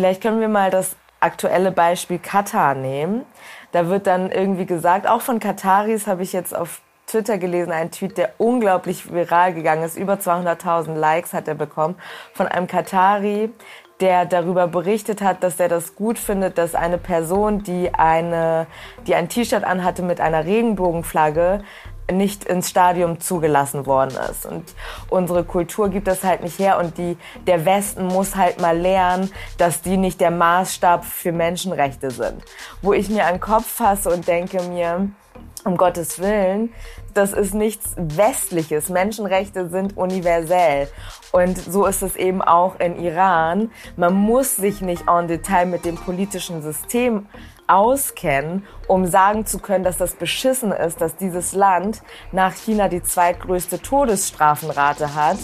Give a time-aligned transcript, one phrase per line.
[0.00, 3.26] Vielleicht können wir mal das aktuelle Beispiel Katar nehmen.
[3.70, 7.90] Da wird dann irgendwie gesagt, auch von Kataris habe ich jetzt auf Twitter gelesen, einen
[7.90, 9.98] Tweet, der unglaublich viral gegangen ist.
[9.98, 11.96] Über 200.000 Likes hat er bekommen
[12.32, 13.50] von einem Katari,
[14.00, 18.68] der darüber berichtet hat, dass er das gut findet, dass eine Person, die eine,
[19.06, 21.62] die ein T-Shirt anhatte mit einer Regenbogenflagge,
[22.12, 24.46] nicht ins Stadion zugelassen worden ist.
[24.46, 24.64] Und
[25.08, 27.16] unsere Kultur gibt das halt nicht her und die,
[27.46, 32.42] der Westen muss halt mal lernen, dass die nicht der Maßstab für Menschenrechte sind.
[32.82, 35.08] Wo ich mir den Kopf fasse und denke mir,
[35.64, 36.72] um Gottes Willen,
[37.14, 38.88] das ist nichts Westliches.
[38.88, 40.88] Menschenrechte sind universell.
[41.32, 43.70] Und so ist es eben auch in Iran.
[43.96, 47.26] Man muss sich nicht en Detail mit dem politischen System
[47.70, 52.02] auskennen, um sagen zu können, dass das beschissen ist, dass dieses Land
[52.32, 55.38] nach China die zweitgrößte Todesstrafenrate hat.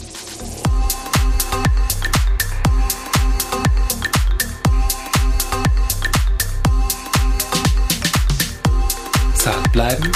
[9.35, 10.11] Zart bleiben,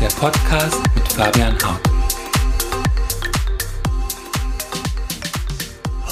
[0.00, 1.80] der Podcast mit Fabian Haut.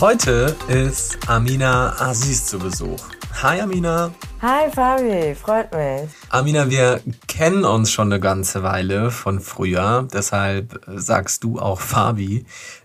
[0.01, 2.99] Heute ist Amina Aziz zu Besuch.
[3.43, 4.13] Hi Amina.
[4.43, 6.11] Hi Fabi, freut mich.
[6.29, 12.45] Amina, wir kennen uns schon eine ganze Weile von früher, deshalb sagst du auch Fabi.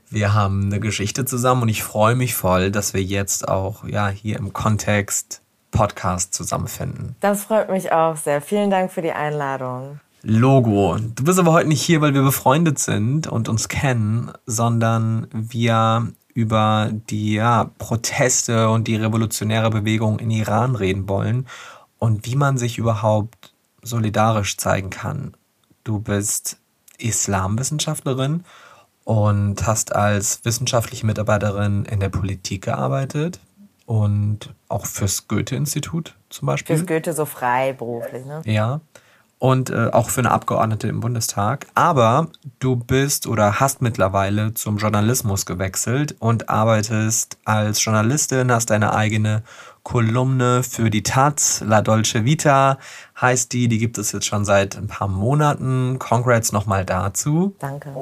[0.09, 4.07] Wir haben eine Geschichte zusammen und ich freue mich voll, dass wir jetzt auch ja
[4.09, 5.41] hier im Kontext
[5.71, 7.15] Podcast zusammenfinden.
[7.19, 8.41] Das freut mich auch sehr.
[8.41, 9.99] Vielen Dank für die Einladung.
[10.21, 10.97] Logo.
[10.97, 16.11] Du bist aber heute nicht hier, weil wir befreundet sind und uns kennen, sondern wir
[16.33, 21.47] über die ja, Proteste und die revolutionäre Bewegung in Iran reden wollen
[21.97, 25.35] und wie man sich überhaupt solidarisch zeigen kann.
[25.83, 26.57] Du bist
[26.97, 28.43] Islamwissenschaftlerin
[29.03, 33.39] und hast als wissenschaftliche Mitarbeiterin in der Politik gearbeitet
[33.85, 36.77] und auch fürs Goethe-Institut zum Beispiel.
[36.77, 38.41] Fürs Goethe so freiberuflich, ne?
[38.45, 38.81] Ja.
[39.39, 41.67] Und äh, auch für eine Abgeordnete im Bundestag.
[41.73, 42.27] Aber
[42.59, 49.43] du bist oder hast mittlerweile zum Journalismus gewechselt und arbeitest als Journalistin, hast deine eigene
[49.83, 52.77] Kolumne für die Taz, La Dolce Vita
[53.19, 55.97] heißt die, die gibt es jetzt schon seit ein paar Monaten.
[55.99, 57.55] Congrats nochmal dazu.
[57.59, 57.95] Danke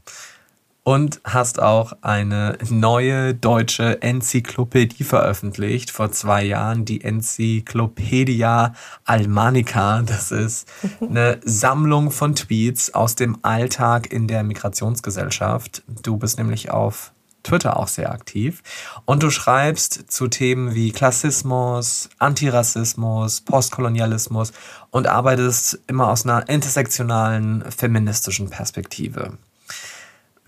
[0.88, 8.72] und hast auch eine neue deutsche Enzyklopädie veröffentlicht vor zwei Jahren, die Enzyklopädia
[9.04, 10.02] Almanica.
[10.04, 10.66] Das ist
[11.02, 15.84] eine Sammlung von Tweets aus dem Alltag in der Migrationsgesellschaft.
[16.04, 17.12] Du bist nämlich auf
[17.44, 18.64] Twitter auch sehr aktiv
[19.04, 24.54] und du schreibst zu Themen wie Klassismus, Antirassismus, Postkolonialismus
[24.92, 29.38] und arbeitest immer aus einer intersektionalen feministischen Perspektive.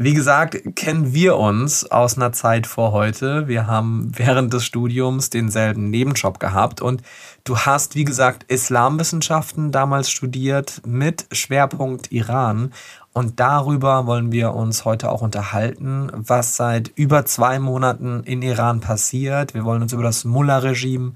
[0.01, 3.49] Wie gesagt, kennen wir uns aus einer Zeit vor heute.
[3.49, 7.01] Wir haben während des Studiums denselben Nebenjob gehabt und
[7.43, 12.71] du hast, wie gesagt, Islamwissenschaften damals studiert mit Schwerpunkt Iran.
[13.11, 18.79] Und darüber wollen wir uns heute auch unterhalten, was seit über zwei Monaten in Iran
[18.79, 19.53] passiert.
[19.53, 21.11] Wir wollen uns über das Mullah-Regime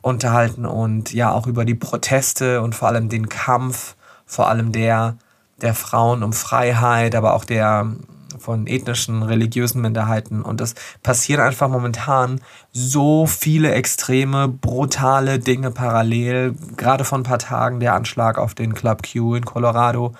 [0.00, 5.18] unterhalten und ja auch über die Proteste und vor allem den Kampf, vor allem der
[5.60, 7.92] der Frauen um Freiheit, aber auch der
[8.38, 10.42] von ethnischen, religiösen Minderheiten.
[10.42, 12.40] Und es passieren einfach momentan
[12.72, 16.54] so viele extreme, brutale Dinge parallel.
[16.76, 20.14] Gerade vor ein paar Tagen der Anschlag auf den Club Q in Colorado,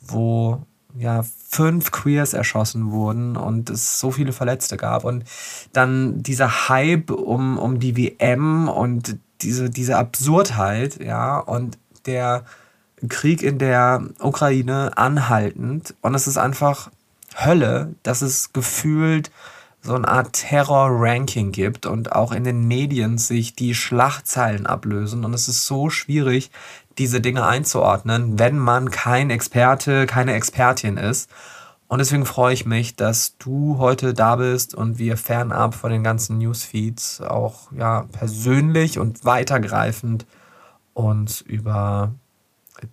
[0.00, 0.62] wo
[0.98, 5.04] ja fünf Queers erschossen wurden und es so viele Verletzte gab.
[5.04, 5.24] Und
[5.72, 12.44] dann dieser Hype um, um die WM und diese, diese Absurdheit, ja, und der
[13.08, 16.90] Krieg in der Ukraine anhaltend und es ist einfach
[17.36, 19.30] Hölle, dass es gefühlt
[19.82, 25.32] so eine Art Terror-Ranking gibt und auch in den Medien sich die Schlachtzeilen ablösen und
[25.32, 26.50] es ist so schwierig,
[26.98, 31.30] diese Dinge einzuordnen, wenn man kein Experte, keine Expertin ist.
[31.88, 36.04] Und deswegen freue ich mich, dass du heute da bist und wir fernab von den
[36.04, 40.26] ganzen Newsfeeds auch ja persönlich und weitergreifend
[40.94, 42.12] uns über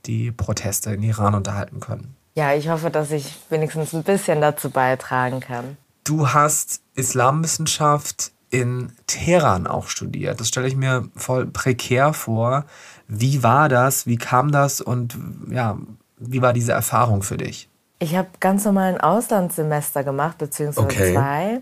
[0.06, 2.16] die Proteste in Iran unterhalten können.
[2.36, 5.78] Ja, ich hoffe, dass ich wenigstens ein bisschen dazu beitragen kann.
[6.04, 10.40] Du hast Islamwissenschaft in Teheran auch studiert.
[10.40, 12.66] Das stelle ich mir voll prekär vor.
[13.08, 14.06] Wie war das?
[14.06, 14.82] Wie kam das?
[14.82, 15.18] Und
[15.50, 15.78] ja,
[16.18, 17.70] wie war diese Erfahrung für dich?
[18.00, 21.14] Ich habe ganz normal ein Auslandssemester gemacht, beziehungsweise okay.
[21.14, 21.62] zwei.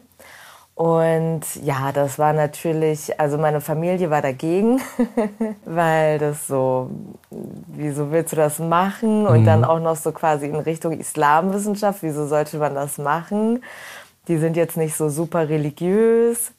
[0.76, 4.82] Und ja, das war natürlich, also meine Familie war dagegen,
[5.66, 6.90] weil das so,
[7.30, 9.26] wieso willst du das machen?
[9.26, 9.46] Und mhm.
[9.46, 13.64] dann auch noch so quasi in Richtung Islamwissenschaft, wieso sollte man das machen?
[14.28, 16.52] Die sind jetzt nicht so super religiös.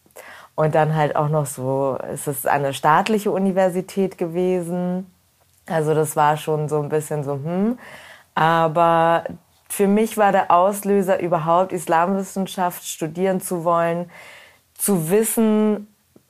[0.55, 5.13] Und dann halt auch noch so, es ist eine staatliche Universität gewesen.
[5.67, 7.79] Also das war schon so ein bisschen so, hm.
[8.35, 9.25] Aber
[9.69, 14.11] für mich war der Auslöser überhaupt Islamwissenschaft studieren zu wollen,
[14.75, 15.89] zu wissen,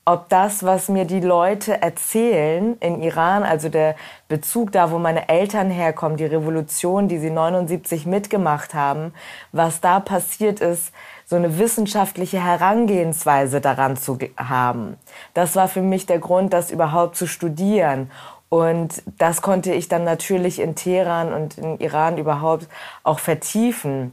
[0.09, 3.97] ob das, was mir die Leute erzählen in Iran, also der
[4.29, 9.13] Bezug da, wo meine Eltern herkommen, die Revolution, die sie 79 mitgemacht haben,
[9.51, 10.93] was da passiert ist,
[11.25, 14.97] so eine wissenschaftliche Herangehensweise daran zu haben.
[15.35, 18.13] Das war für mich der Grund, das überhaupt zu studieren.
[18.49, 22.69] Und das konnte ich dann natürlich in Teheran und in Iran überhaupt
[23.03, 24.13] auch vertiefen.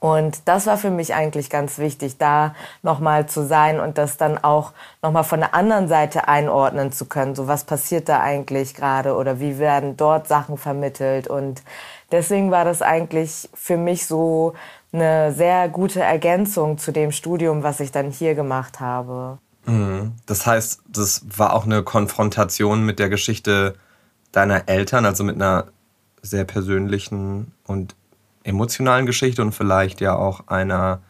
[0.00, 4.38] Und das war für mich eigentlich ganz wichtig, da nochmal zu sein und das dann
[4.38, 4.72] auch
[5.02, 7.34] nochmal von der anderen Seite einordnen zu können.
[7.34, 11.26] So was passiert da eigentlich gerade oder wie werden dort Sachen vermittelt.
[11.26, 11.62] Und
[12.12, 14.54] deswegen war das eigentlich für mich so
[14.92, 19.38] eine sehr gute Ergänzung zu dem Studium, was ich dann hier gemacht habe.
[19.68, 20.12] Mhm.
[20.26, 23.74] Das heißt, das war auch eine Konfrontation mit der Geschichte
[24.32, 25.66] deiner Eltern, also mit einer
[26.22, 27.94] sehr persönlichen und
[28.44, 31.00] emotionalen Geschichte und vielleicht ja auch einer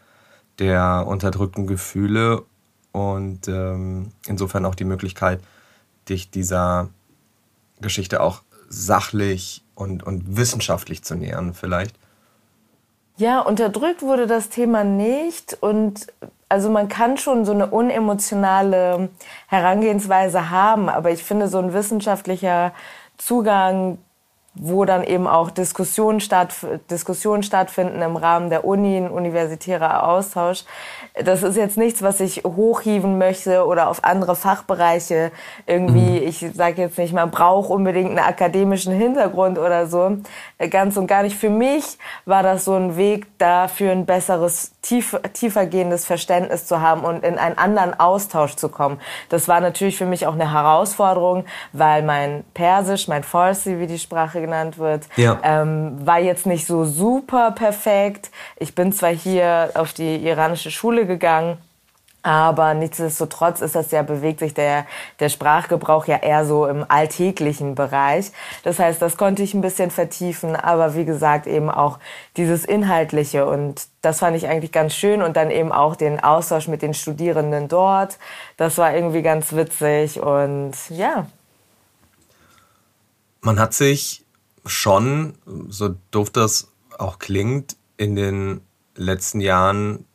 [0.59, 2.43] der unterdrückten Gefühle
[2.91, 5.41] und ähm, insofern auch die Möglichkeit,
[6.09, 6.89] dich dieser
[7.79, 11.95] Geschichte auch sachlich und, und wissenschaftlich zu nähern vielleicht.
[13.15, 16.07] Ja, unterdrückt wurde das Thema nicht und
[16.49, 19.09] also man kann schon so eine unemotionale
[19.47, 22.73] Herangehensweise haben, aber ich finde so ein wissenschaftlicher
[23.17, 23.99] Zugang
[24.55, 26.53] wo dann eben auch Diskussionen, statt,
[26.89, 30.65] Diskussionen stattfinden im Rahmen der Uni, ein universitärer Austausch.
[31.23, 35.31] Das ist jetzt nichts, was ich hochhieven möchte oder auf andere Fachbereiche
[35.65, 36.27] irgendwie, mhm.
[36.27, 40.17] ich sage jetzt nicht, man braucht unbedingt einen akademischen Hintergrund oder so.
[40.69, 41.37] Ganz und gar nicht.
[41.37, 47.01] Für mich war das so ein Weg dafür, ein besseres, tief, tiefergehendes Verständnis zu haben
[47.01, 48.99] und in einen anderen Austausch zu kommen.
[49.29, 53.99] Das war natürlich für mich auch eine Herausforderung, weil mein Persisch, mein Farsi, wie die
[53.99, 55.39] Sprache genannt wird, ja.
[55.43, 58.31] ähm, war jetzt nicht so super perfekt.
[58.57, 61.57] Ich bin zwar hier auf die iranische Schule gegangen,
[62.29, 64.85] aber nichtsdestotrotz ist das ja, bewegt sich der,
[65.19, 68.31] der Sprachgebrauch ja eher so im alltäglichen Bereich.
[68.61, 71.97] Das heißt, das konnte ich ein bisschen vertiefen, aber wie gesagt, eben auch
[72.37, 76.67] dieses Inhaltliche und das fand ich eigentlich ganz schön und dann eben auch den Austausch
[76.67, 78.19] mit den Studierenden dort.
[78.57, 81.25] Das war irgendwie ganz witzig und ja.
[83.41, 84.23] Man hat sich
[84.67, 85.33] schon,
[85.67, 88.61] so doof das auch klingt, in den
[88.93, 90.05] letzten Jahren,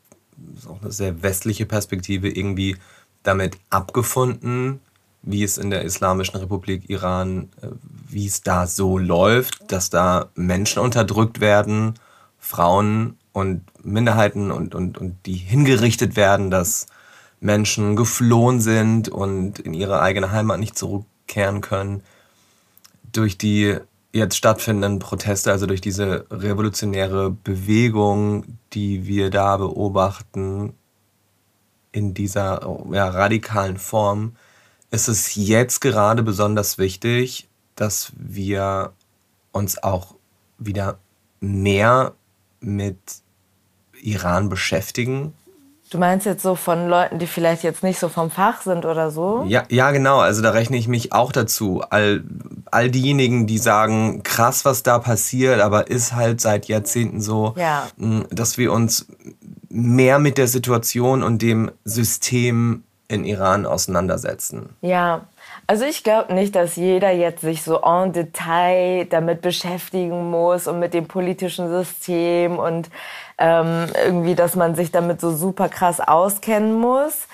[0.56, 2.76] ist auch eine sehr westliche Perspektive, irgendwie
[3.22, 4.80] damit abgefunden,
[5.22, 7.68] wie es in der Islamischen Republik Iran, äh,
[8.08, 11.94] wie es da so läuft, dass da Menschen unterdrückt werden,
[12.38, 16.86] Frauen und Minderheiten und, und, und die hingerichtet werden, dass
[17.40, 22.02] Menschen geflohen sind und in ihre eigene Heimat nicht zurückkehren können.
[23.12, 23.78] Durch die
[24.14, 30.74] jetzt stattfindenden Proteste, also durch diese revolutionäre Bewegung, die wir da beobachten,
[31.90, 34.36] in dieser ja, radikalen Form,
[34.90, 38.92] ist es jetzt gerade besonders wichtig, dass wir
[39.52, 40.14] uns auch
[40.58, 40.98] wieder
[41.40, 42.14] mehr
[42.60, 42.98] mit
[44.00, 45.34] Iran beschäftigen
[45.90, 49.10] Du meinst jetzt so von Leuten, die vielleicht jetzt nicht so vom Fach sind oder
[49.10, 49.44] so?
[49.46, 50.18] Ja, ja genau.
[50.18, 51.82] Also da rechne ich mich auch dazu.
[51.90, 52.24] All,
[52.70, 57.86] all diejenigen, die sagen, krass, was da passiert, aber ist halt seit Jahrzehnten so, ja.
[58.30, 59.06] dass wir uns
[59.68, 64.70] mehr mit der Situation und dem System in Iran auseinandersetzen.
[64.80, 65.26] Ja,
[65.66, 70.78] also ich glaube nicht, dass jeder jetzt sich so en Detail damit beschäftigen muss und
[70.78, 72.90] mit dem politischen System und
[73.38, 77.26] ähm, irgendwie, dass man sich damit so super krass auskennen muss.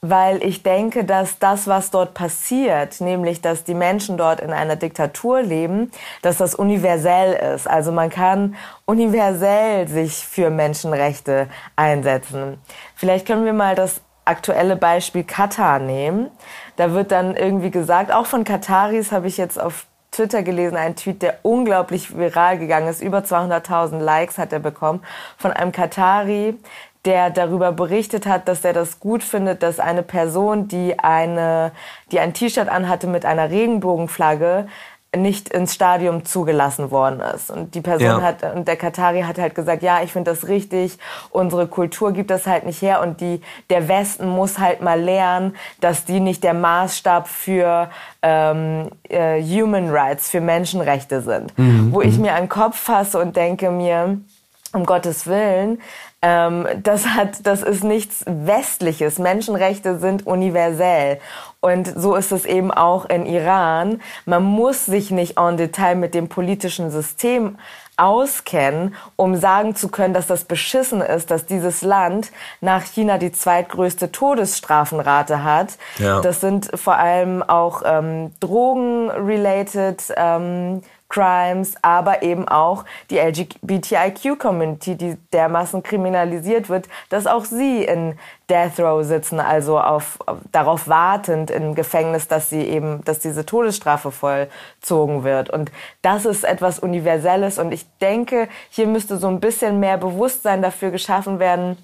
[0.00, 4.76] Weil ich denke, dass das, was dort passiert, nämlich, dass die Menschen dort in einer
[4.76, 5.90] Diktatur leben,
[6.22, 7.68] dass das universell ist.
[7.68, 12.58] Also man kann universell sich für Menschenrechte einsetzen.
[12.94, 16.30] Vielleicht können wir mal das aktuelle Beispiel Katar nehmen.
[16.76, 19.86] Da wird dann irgendwie gesagt, auch von Kataris habe ich jetzt auf
[20.18, 23.00] Twitter gelesen, einen Tweet, der unglaublich viral gegangen ist.
[23.00, 25.00] Über 200.000 Likes hat er bekommen
[25.36, 26.56] von einem Katari,
[27.04, 31.70] der darüber berichtet hat, dass er das gut findet, dass eine Person, die eine,
[32.10, 34.66] die ein T-Shirt anhatte mit einer Regenbogenflagge,
[35.16, 37.50] nicht ins Stadion zugelassen worden ist.
[37.50, 38.20] Und die Person ja.
[38.20, 40.98] hat, und der Katari hat halt gesagt, ja, ich finde das richtig,
[41.30, 45.56] unsere Kultur gibt das halt nicht her und die, der Westen muss halt mal lernen,
[45.80, 51.56] dass die nicht der Maßstab für ähm, äh, Human Rights, für Menschenrechte sind.
[51.58, 51.92] Mhm.
[51.92, 52.22] Wo ich mhm.
[52.22, 54.18] mir einen Kopf fasse und denke mir,
[54.74, 55.80] um Gottes Willen,
[56.20, 59.18] ähm, das hat, das ist nichts Westliches.
[59.18, 61.20] Menschenrechte sind universell.
[61.60, 64.00] Und so ist es eben auch in Iran.
[64.26, 67.58] Man muss sich nicht en Detail mit dem politischen System
[67.96, 73.32] auskennen, um sagen zu können, dass das beschissen ist, dass dieses Land nach China die
[73.32, 75.78] zweitgrößte Todesstrafenrate hat.
[75.98, 76.20] Ja.
[76.20, 85.16] Das sind vor allem auch ähm, Drogen-related ähm, Crimes, aber eben auch die LGBTIQ-Community, die
[85.32, 88.18] dermaßen kriminalisiert wird, dass auch sie in
[88.50, 93.46] Death Row sitzen, also auf, auf, darauf wartend im Gefängnis, dass sie eben, dass diese
[93.46, 95.50] Todesstrafe vollzogen wird.
[95.50, 95.72] Und
[96.02, 97.58] das ist etwas Universelles.
[97.58, 101.76] Und ich denke, hier müsste so ein bisschen mehr Bewusstsein dafür geschaffen werden,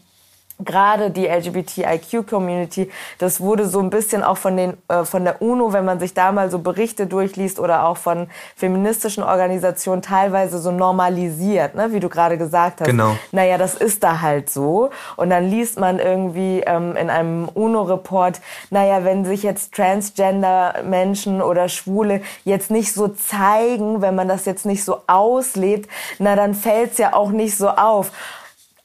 [0.60, 5.72] gerade die LGBTIQ-Community, das wurde so ein bisschen auch von, den, äh, von der UNO,
[5.72, 10.70] wenn man sich da mal so Berichte durchliest oder auch von feministischen Organisationen teilweise so
[10.70, 11.92] normalisiert, ne?
[11.92, 12.86] wie du gerade gesagt hast.
[12.86, 13.16] Genau.
[13.32, 14.90] Naja, das ist da halt so.
[15.16, 21.68] Und dann liest man irgendwie ähm, in einem UNO-Report, naja, wenn sich jetzt Transgender-Menschen oder
[21.68, 26.98] Schwule jetzt nicht so zeigen, wenn man das jetzt nicht so auslebt, na dann fällt's
[26.98, 28.12] ja auch nicht so auf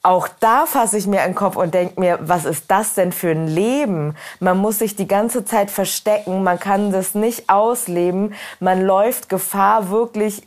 [0.02, 3.30] auch da fasse ich mir einen Kopf und denke mir, was ist das denn für
[3.30, 4.16] ein Leben?
[4.38, 9.90] Man muss sich die ganze Zeit verstecken, man kann das nicht ausleben, man läuft Gefahr,
[9.90, 10.42] wirklich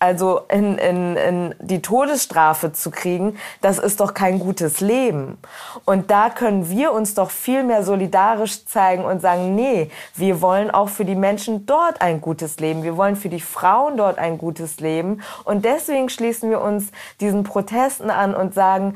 [0.00, 5.38] also in, in, in die Todesstrafe zu kriegen, das ist doch kein gutes Leben.
[5.84, 10.70] Und da können wir uns doch viel mehr solidarisch zeigen und sagen, nee, wir wollen
[10.70, 12.82] auch für die Menschen dort ein gutes Leben.
[12.82, 15.20] Wir wollen für die Frauen dort ein gutes Leben.
[15.44, 18.94] Und deswegen schließen wir uns diesen Protesten an und sagen,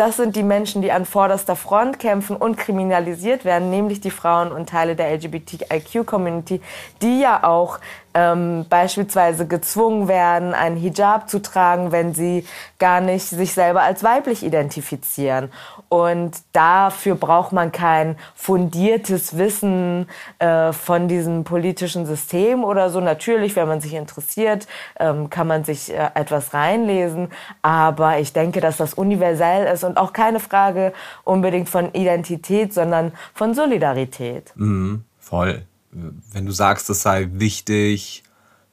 [0.00, 4.50] das sind die Menschen, die an vorderster Front kämpfen und kriminalisiert werden, nämlich die Frauen
[4.50, 6.62] und Teile der LGBTIQ-Community,
[7.02, 7.78] die ja auch
[8.14, 12.46] ähm, beispielsweise gezwungen werden, einen Hijab zu tragen, wenn sie
[12.78, 15.52] gar nicht sich selber als weiblich identifizieren.
[15.90, 23.00] Und dafür braucht man kein fundiertes Wissen äh, von diesem politischen System oder so.
[23.00, 24.66] Natürlich, wenn man sich interessiert,
[24.98, 27.28] ähm, kann man sich äh, etwas reinlesen.
[27.60, 30.94] Aber ich denke, dass das universell ist und auch keine Frage
[31.24, 34.52] unbedingt von Identität, sondern von Solidarität.
[34.54, 38.22] Mhm, voll wenn du sagst, es sei wichtig,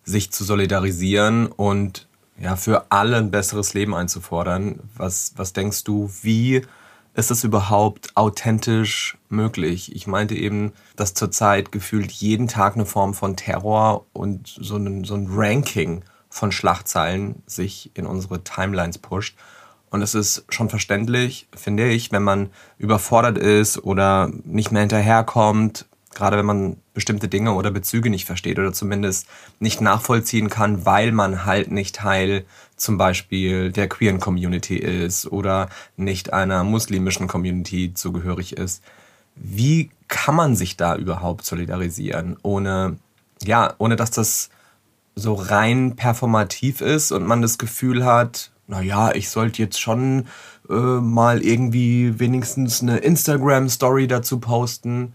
[0.03, 2.07] sich zu solidarisieren und
[2.39, 6.61] ja, für alle ein besseres Leben einzufordern, was, was denkst du, wie
[7.17, 9.93] ist das überhaupt authentisch möglich?
[9.95, 15.03] Ich meinte eben, dass zurzeit gefühlt jeden Tag eine Form von Terror und so ein,
[15.03, 19.35] so ein Ranking von Schlachtzeilen sich in unsere Timelines pusht.
[19.89, 25.87] Und es ist schon verständlich, finde ich, wenn man überfordert ist oder nicht mehr hinterherkommt,
[26.13, 29.27] gerade wenn man bestimmte Dinge oder Bezüge nicht versteht oder zumindest
[29.59, 32.43] nicht nachvollziehen kann, weil man halt nicht Teil
[32.75, 38.81] zum Beispiel der queeren Community ist oder nicht einer muslimischen Community zugehörig ist.
[39.35, 42.97] Wie kann man sich da überhaupt solidarisieren, ohne,
[43.43, 44.49] ja, ohne dass das
[45.13, 50.25] so rein performativ ist und man das Gefühl hat, naja, ich sollte jetzt schon
[50.67, 55.13] äh, mal irgendwie wenigstens eine Instagram-Story dazu posten.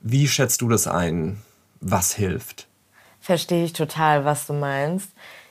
[0.00, 1.42] Wie schätzt du das ein?
[1.80, 2.66] Was hilft?
[3.20, 5.10] Verstehe ich total, was du meinst.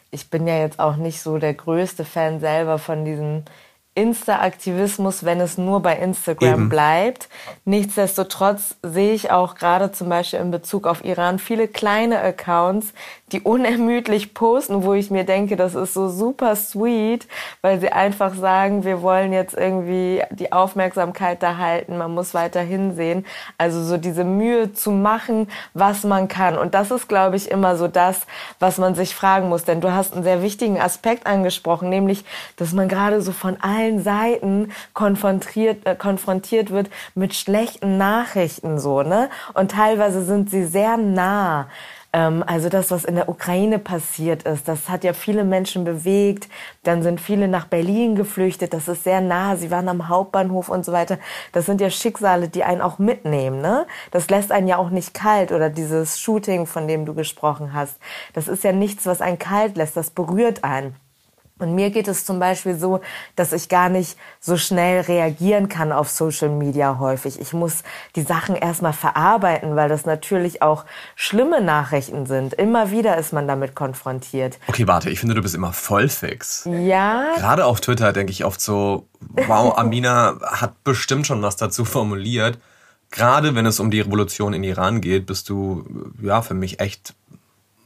[0.10, 3.44] Ich bin ja jetzt auch nicht so der größte Fan selber von diesem
[3.98, 6.70] Insta-Aktivismus, wenn es nur bei Instagram Eben.
[6.70, 7.30] bleibt.
[7.66, 12.94] Nichtsdestotrotz sehe ich auch gerade zum Beispiel in Bezug auf Iran viele kleine Accounts,
[13.34, 17.28] die unermüdlich posten, wo ich mir denke, das ist so super sweet,
[17.62, 22.62] weil sie einfach sagen, wir wollen jetzt irgendwie die Aufmerksamkeit da halten, man muss weiter
[22.62, 23.26] hinsehen.
[23.58, 26.58] Also so diese Mühe zu machen, was man kann.
[26.58, 28.28] Und das ist, glaube ich, immer so das,
[28.60, 29.66] was man sich fragen muss.
[29.66, 32.24] Denn du hast einen sehr wichtigen Aspekt angesprochen, nämlich,
[32.56, 39.02] dass man gerade so von allen Seiten konfrontiert, äh, konfrontiert wird mit schlechten Nachrichten so,
[39.02, 39.30] ne?
[39.54, 41.68] Und teilweise sind sie sehr nah
[42.12, 46.48] also das, was in der Ukraine passiert ist, das hat ja viele Menschen bewegt.
[46.84, 48.74] Dann sind viele nach Berlin geflüchtet.
[48.74, 49.56] Das ist sehr nah.
[49.56, 51.20] Sie waren am Hauptbahnhof und so weiter.
[51.52, 53.62] Das sind ja Schicksale, die einen auch mitnehmen.
[53.62, 53.86] Ne?
[54.12, 55.52] Das lässt einen ja auch nicht kalt.
[55.52, 57.98] Oder dieses Shooting, von dem du gesprochen hast.
[58.34, 59.98] Das ist ja nichts, was einen kalt lässt.
[59.98, 60.96] Das berührt einen.
[61.60, 63.02] Und mir geht es zum Beispiel so,
[63.36, 67.40] dass ich gar nicht so schnell reagieren kann auf Social Media häufig.
[67.40, 67.84] Ich muss
[68.16, 70.86] die Sachen erstmal verarbeiten, weil das natürlich auch
[71.16, 72.54] schlimme Nachrichten sind.
[72.54, 74.60] Immer wieder ist man damit konfrontiert.
[74.68, 76.68] Okay, warte, ich finde, du bist immer voll fix.
[76.70, 77.36] Ja.
[77.38, 82.60] Gerade auf Twitter denke ich oft so, wow, Amina hat bestimmt schon was dazu formuliert.
[83.10, 85.86] Gerade wenn es um die Revolution in Iran geht, bist du
[86.22, 87.16] ja für mich echt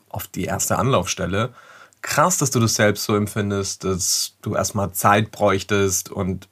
[0.10, 1.54] auf die erste Anlaufstelle
[2.02, 6.50] krass, dass du das selbst so empfindest, dass du erstmal Zeit bräuchtest und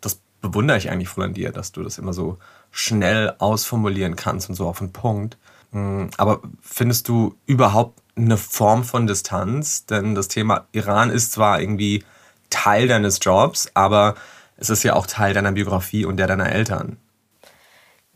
[0.00, 2.38] das bewundere ich eigentlich voll an dir, dass du das immer so
[2.70, 5.38] schnell ausformulieren kannst und so auf den Punkt.
[5.72, 9.86] Mm, aber findest du überhaupt eine Form von Distanz?
[9.86, 12.04] Denn das Thema Iran ist zwar irgendwie
[12.48, 14.14] Teil deines Jobs, aber
[14.56, 16.96] es ist ja auch Teil deiner Biografie und der deiner Eltern.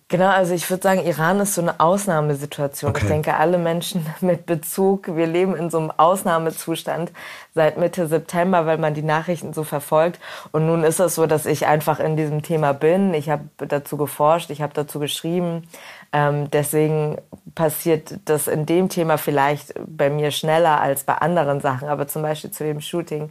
[0.09, 2.91] Genau, also ich würde sagen, Iran ist so eine Ausnahmesituation.
[2.91, 3.01] Okay.
[3.03, 7.11] Ich denke, alle Menschen mit Bezug, wir leben in so einem Ausnahmezustand
[7.55, 10.21] seit Mitte September, weil man die Nachrichten so verfolgt.
[10.53, 13.15] Und nun ist es so, dass ich einfach in diesem Thema bin.
[13.15, 15.67] Ich habe dazu geforscht, ich habe dazu geschrieben.
[16.13, 17.17] Ähm, deswegen
[17.55, 21.89] passiert das in dem Thema vielleicht bei mir schneller als bei anderen Sachen.
[21.89, 23.31] Aber zum Beispiel zu dem Shooting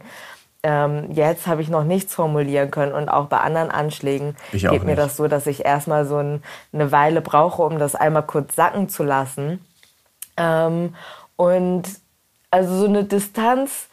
[0.64, 4.82] ähm, jetzt habe ich noch nichts formulieren können und auch bei anderen Anschlägen ich geht
[4.82, 6.42] mir das so, dass ich erstmal so ein,
[6.72, 9.64] eine Weile brauche, um das einmal kurz sacken zu lassen.
[10.38, 10.94] Ähm,
[11.36, 11.82] und
[12.50, 13.88] also so eine Distanz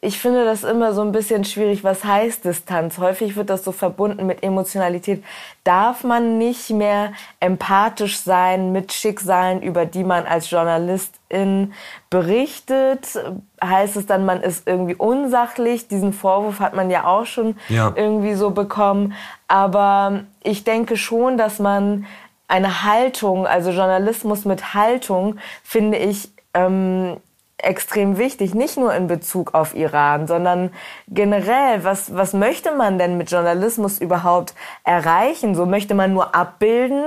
[0.00, 1.82] ich finde das immer so ein bisschen schwierig.
[1.82, 2.98] Was heißt Distanz?
[2.98, 5.24] Häufig wird das so verbunden mit Emotionalität.
[5.64, 11.72] Darf man nicht mehr empathisch sein mit Schicksalen, über die man als Journalistin
[12.10, 13.18] berichtet?
[13.62, 15.88] Heißt es dann, man ist irgendwie unsachlich?
[15.88, 17.92] Diesen Vorwurf hat man ja auch schon ja.
[17.96, 19.14] irgendwie so bekommen.
[19.48, 22.06] Aber ich denke schon, dass man
[22.46, 27.16] eine Haltung, also Journalismus mit Haltung, finde ich, ähm,
[27.58, 30.70] extrem wichtig, nicht nur in Bezug auf Iran, sondern
[31.08, 35.56] generell, was, was möchte man denn mit Journalismus überhaupt erreichen?
[35.56, 37.04] So möchte man nur abbilden?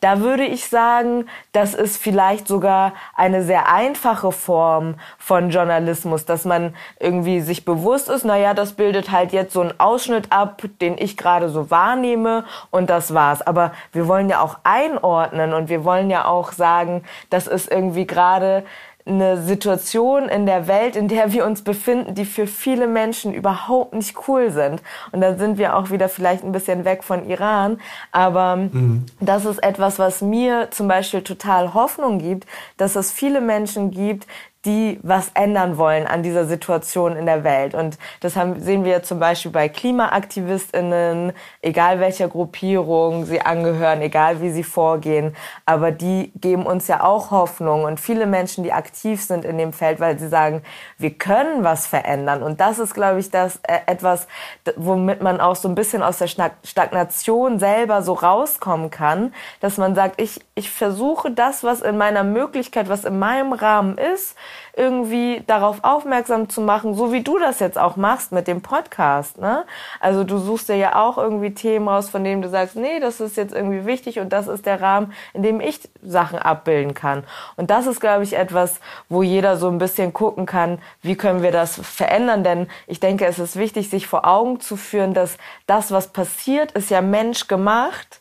[0.00, 6.44] Da würde ich sagen, das ist vielleicht sogar eine sehr einfache Form von Journalismus, dass
[6.44, 10.98] man irgendwie sich bewusst ist, naja, das bildet halt jetzt so einen Ausschnitt ab, den
[10.98, 13.40] ich gerade so wahrnehme und das war's.
[13.40, 18.06] Aber wir wollen ja auch einordnen und wir wollen ja auch sagen, das ist irgendwie
[18.06, 18.64] gerade
[19.06, 23.94] eine Situation in der Welt, in der wir uns befinden, die für viele Menschen überhaupt
[23.94, 24.82] nicht cool sind.
[25.12, 27.78] Und da sind wir auch wieder vielleicht ein bisschen weg von Iran.
[28.10, 29.06] Aber mhm.
[29.20, 32.46] das ist etwas, was mir zum Beispiel total Hoffnung gibt,
[32.76, 34.26] dass es viele Menschen gibt,
[34.66, 37.74] die was ändern wollen an dieser Situation in der Welt.
[37.74, 44.42] Und das haben, sehen wir zum Beispiel bei KlimaaktivistInnen, egal welcher Gruppierung sie angehören, egal
[44.42, 45.36] wie sie vorgehen.
[45.64, 49.72] Aber die geben uns ja auch Hoffnung und viele Menschen, die aktiv sind in dem
[49.72, 50.62] Feld, weil sie sagen,
[50.98, 52.42] wir können was verändern.
[52.42, 54.26] Und das ist, glaube ich, das äh, etwas,
[54.74, 59.94] womit man auch so ein bisschen aus der Stagnation selber so rauskommen kann, dass man
[59.94, 64.34] sagt, ich, ich versuche das, was in meiner Möglichkeit, was in meinem Rahmen ist,
[64.74, 69.38] irgendwie darauf aufmerksam zu machen, so wie du das jetzt auch machst mit dem Podcast.
[69.38, 69.64] Ne?
[70.00, 73.20] Also du suchst dir ja auch irgendwie Themen raus, von denen du sagst, nee, das
[73.20, 77.24] ist jetzt irgendwie wichtig und das ist der Rahmen, in dem ich Sachen abbilden kann.
[77.56, 81.42] Und das ist, glaube ich, etwas, wo jeder so ein bisschen gucken kann, wie können
[81.42, 82.44] wir das verändern.
[82.44, 86.72] Denn ich denke, es ist wichtig, sich vor Augen zu führen, dass das, was passiert,
[86.72, 88.20] ist ja menschgemacht.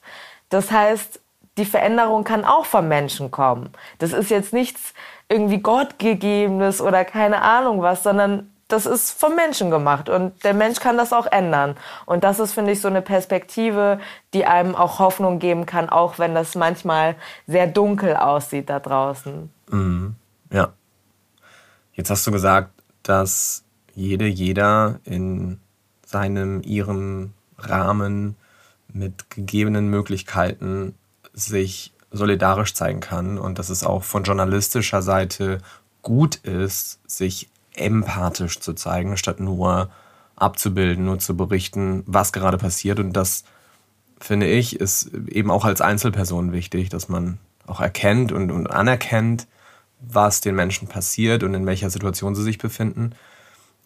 [0.50, 1.19] Das heißt,
[1.58, 3.71] die Veränderung kann auch vom Menschen kommen.
[4.00, 4.93] Das ist jetzt nichts,
[5.29, 10.79] irgendwie Gottgegebenes oder keine Ahnung was, sondern das ist vom Menschen gemacht und der Mensch
[10.79, 11.75] kann das auch ändern.
[12.05, 13.99] Und das ist, finde ich, so eine Perspektive,
[14.33, 19.51] die einem auch Hoffnung geben kann, auch wenn das manchmal sehr dunkel aussieht da draußen.
[19.69, 20.15] Mhm.
[20.51, 20.73] Ja.
[21.93, 22.71] Jetzt hast du gesagt,
[23.03, 25.59] dass jede, jeder in
[26.05, 28.35] seinem, ihrem Rahmen
[28.91, 30.95] mit gegebenen Möglichkeiten
[31.33, 35.60] sich solidarisch zeigen kann und dass es auch von journalistischer Seite
[36.01, 39.89] gut ist, sich empathisch zu zeigen, statt nur
[40.36, 42.99] abzubilden, nur zu berichten, was gerade passiert.
[42.99, 43.43] Und das,
[44.19, 49.47] finde ich, ist eben auch als Einzelperson wichtig, dass man auch erkennt und, und anerkennt,
[49.99, 53.12] was den Menschen passiert und in welcher Situation sie sich befinden.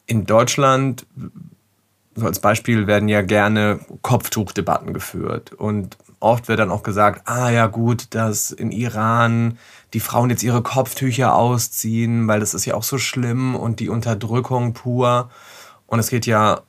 [0.06, 1.06] In Deutschland,
[2.20, 5.54] so als Beispiel, werden ja gerne Kopftuchdebatten geführt.
[5.54, 9.58] Und oft wird dann auch gesagt, ah ja gut, dass in Iran
[9.94, 13.90] die Frauen jetzt ihre Kopftücher ausziehen, weil das ist ja auch so schlimm und die
[13.90, 15.30] Unterdrückung pur.
[15.88, 16.62] Und es geht ja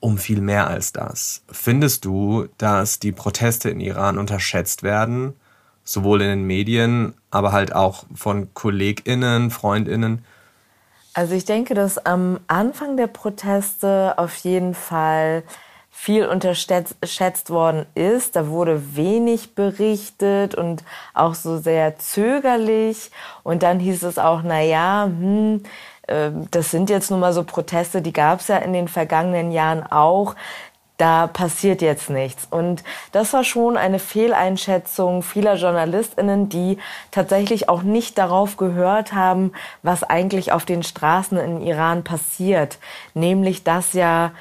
[0.00, 1.42] um viel mehr als das.
[1.50, 5.34] Findest du, dass die Proteste in Iran unterschätzt werden,
[5.82, 10.24] sowohl in den Medien, aber halt auch von Kolleginnen, Freundinnen?
[11.14, 15.42] Also ich denke, dass am Anfang der Proteste auf jeden Fall
[15.90, 18.36] viel unterschätzt worden ist.
[18.36, 23.10] Da wurde wenig berichtet und auch so sehr zögerlich.
[23.42, 25.64] Und dann hieß es auch, na ja, hm,
[26.06, 29.50] ähm, das sind jetzt nun mal so Proteste, die gab es ja in den vergangenen
[29.50, 30.36] Jahren auch.
[30.98, 32.46] Da passiert jetzt nichts.
[32.50, 36.78] Und das war schon eine Fehleinschätzung vieler JournalistInnen, die
[37.10, 42.78] tatsächlich auch nicht darauf gehört haben, was eigentlich auf den Straßen in Iran passiert.
[43.14, 44.32] Nämlich, dass ja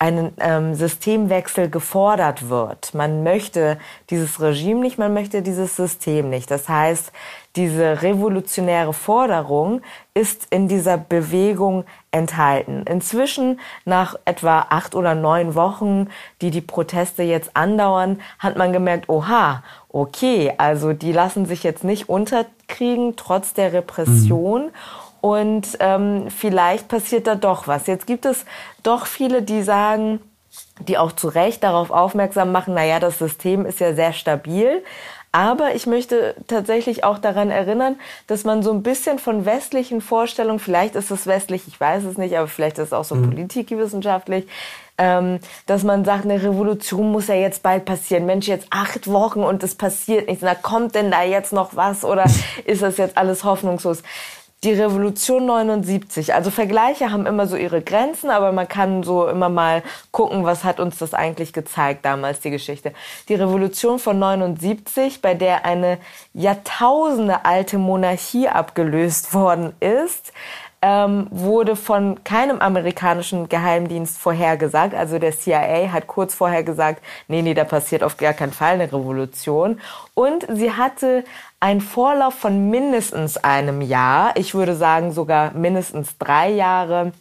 [0.00, 2.94] ein ähm, Systemwechsel gefordert wird.
[2.94, 6.50] Man möchte dieses Regime nicht, man möchte dieses System nicht.
[6.50, 7.12] Das heißt,
[7.54, 9.82] diese revolutionäre Forderung
[10.14, 12.84] ist in dieser Bewegung enthalten.
[12.88, 16.08] Inzwischen, nach etwa acht oder neun Wochen,
[16.40, 21.84] die die Proteste jetzt andauern, hat man gemerkt, oha, okay, also die lassen sich jetzt
[21.84, 24.64] nicht unterkriegen, trotz der Repression.
[24.64, 24.70] Mhm.
[25.20, 27.86] Und ähm, vielleicht passiert da doch was.
[27.86, 28.46] Jetzt gibt es
[28.82, 30.20] doch viele, die sagen,
[30.80, 34.82] die auch zu Recht darauf aufmerksam machen, naja, das System ist ja sehr stabil.
[35.32, 40.58] Aber ich möchte tatsächlich auch daran erinnern, dass man so ein bisschen von westlichen Vorstellungen,
[40.58, 43.30] vielleicht ist es westlich, ich weiß es nicht, aber vielleicht ist es auch so mhm.
[43.30, 44.48] politikwissenschaftlich,
[44.98, 48.26] ähm, dass man sagt, eine Revolution muss ja jetzt bald passieren.
[48.26, 50.42] Mensch, jetzt acht Wochen und es passiert nichts.
[50.42, 52.24] Na, kommt denn da jetzt noch was oder
[52.64, 54.02] ist das jetzt alles hoffnungslos?
[54.62, 56.34] Die Revolution 79.
[56.34, 60.64] Also Vergleiche haben immer so ihre Grenzen, aber man kann so immer mal gucken, was
[60.64, 62.92] hat uns das eigentlich gezeigt damals, die Geschichte.
[63.28, 65.98] Die Revolution von 79, bei der eine
[66.34, 70.32] Jahrtausende alte Monarchie abgelöst worden ist,
[70.82, 74.94] ähm, wurde von keinem amerikanischen Geheimdienst vorhergesagt.
[74.94, 78.74] Also der CIA hat kurz vorher gesagt, nee, nee, da passiert auf gar keinen Fall
[78.74, 79.80] eine Revolution.
[80.14, 81.24] Und sie hatte
[81.60, 84.36] einen Vorlauf von mindestens einem Jahr.
[84.36, 87.12] Ich würde sagen sogar mindestens drei Jahre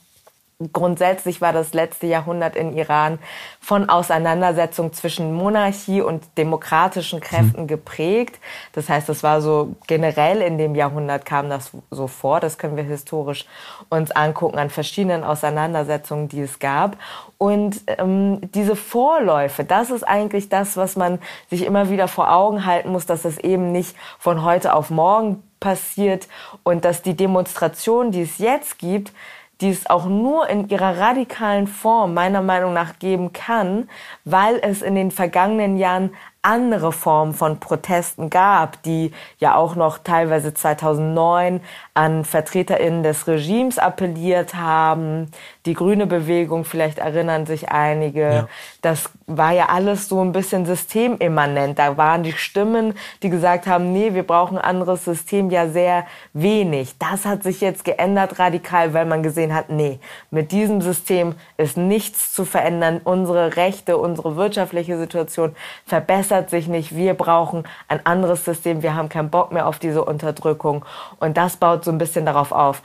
[0.74, 3.18] Grundsätzlich war das letzte Jahrhundert in Iran
[3.62, 8.42] von Auseinandersetzung zwischen Monarchie und demokratischen Kräften geprägt.
[8.74, 12.42] Das heißt, das war so generell in dem Jahrhundert kam das so vor.
[12.42, 13.46] Das können wir historisch
[13.88, 16.98] uns angucken an verschiedenen Auseinandersetzungen, die es gab.
[17.38, 21.20] Und ähm, diese Vorläufe, das ist eigentlich das, was man
[21.50, 25.42] sich immer wieder vor Augen halten muss, dass es eben nicht von heute auf morgen
[25.62, 26.28] passiert
[26.64, 29.14] und dass die Demonstration, die es jetzt gibt,
[29.62, 33.90] die es auch nur in ihrer radikalen Form meiner Meinung nach geben kann,
[34.24, 39.98] weil es in den vergangenen Jahren andere Formen von Protesten gab, die ja auch noch
[39.98, 41.60] teilweise 2009
[41.94, 45.32] an VertreterInnen des Regimes appelliert haben.
[45.66, 48.22] Die grüne Bewegung, vielleicht erinnern sich einige.
[48.22, 48.48] Ja.
[48.82, 51.78] Das war ja alles so ein bisschen systemimmanent.
[51.78, 56.06] Da waren die Stimmen, die gesagt haben, nee, wir brauchen ein anderes System, ja sehr
[56.32, 56.98] wenig.
[57.00, 60.00] Das hat sich jetzt geändert radikal, weil man gesehen hat, nee,
[60.32, 63.02] mit diesem System ist nichts zu verändern.
[63.04, 65.54] Unsere Rechte, unsere wirtschaftliche Situation
[65.86, 66.96] verbessert sich nicht.
[66.96, 68.84] Wir brauchen ein anderes System.
[68.84, 70.86] Wir haben keinen Bock mehr auf diese Unterdrückung.
[71.20, 72.82] Und das baut so ein bisschen darauf auf.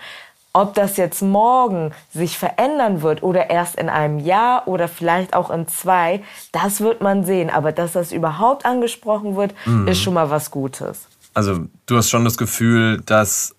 [0.52, 5.50] Ob das jetzt morgen sich verändern wird oder erst in einem Jahr oder vielleicht auch
[5.50, 7.50] in zwei, das wird man sehen.
[7.50, 9.88] Aber dass das überhaupt angesprochen wird, mhm.
[9.88, 11.06] ist schon mal was Gutes.
[11.34, 13.54] Also du hast schon das Gefühl, dass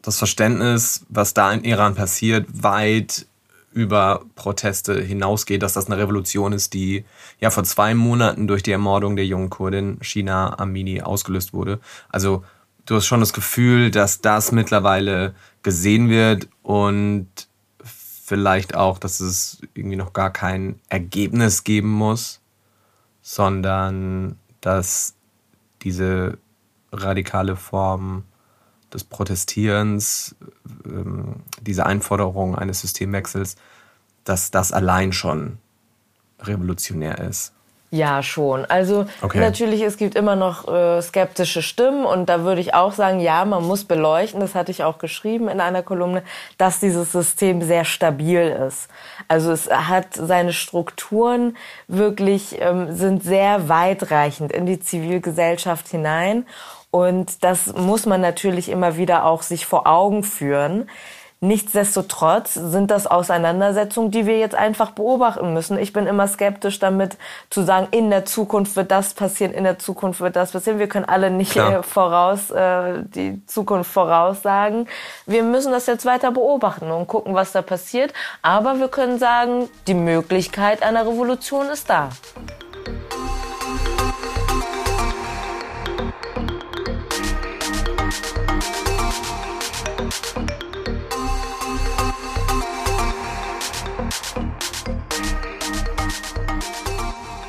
[0.00, 3.26] das Verständnis, was da in Iran passiert, weit
[3.72, 7.04] über Proteste hinausgeht, dass das eine Revolution ist, die
[7.40, 11.80] ja vor zwei Monaten durch die Ermordung der jungen Kurdin Shina Amini ausgelöst wurde.
[12.08, 12.44] Also
[12.86, 17.28] du hast schon das Gefühl, dass das mittlerweile gesehen wird und
[17.84, 22.40] vielleicht auch, dass es irgendwie noch gar kein Ergebnis geben muss,
[23.20, 25.14] sondern dass
[25.82, 26.38] diese
[26.92, 28.24] radikale Form
[28.92, 30.34] des Protestierens,
[30.86, 33.56] ähm, diese Einforderung eines Systemwechsels,
[34.24, 35.58] dass das allein schon
[36.40, 37.52] revolutionär ist.
[37.94, 38.64] Ja, schon.
[38.64, 39.38] Also okay.
[39.38, 43.44] natürlich, es gibt immer noch äh, skeptische Stimmen und da würde ich auch sagen, ja,
[43.44, 46.22] man muss beleuchten, das hatte ich auch geschrieben in einer Kolumne,
[46.56, 48.88] dass dieses System sehr stabil ist.
[49.28, 51.54] Also es hat seine Strukturen
[51.86, 56.46] wirklich, ähm, sind sehr weitreichend in die Zivilgesellschaft hinein
[56.92, 60.88] und das muss man natürlich immer wieder auch sich vor Augen führen.
[61.40, 65.76] Nichtsdestotrotz sind das Auseinandersetzungen, die wir jetzt einfach beobachten müssen.
[65.76, 67.16] Ich bin immer skeptisch damit
[67.50, 70.78] zu sagen, in der Zukunft wird das passieren, in der Zukunft wird das passieren.
[70.78, 74.86] Wir können alle nicht äh, voraus äh, die Zukunft voraussagen.
[75.26, 78.12] Wir müssen das jetzt weiter beobachten und gucken, was da passiert.
[78.42, 82.10] Aber wir können sagen, die Möglichkeit einer Revolution ist da.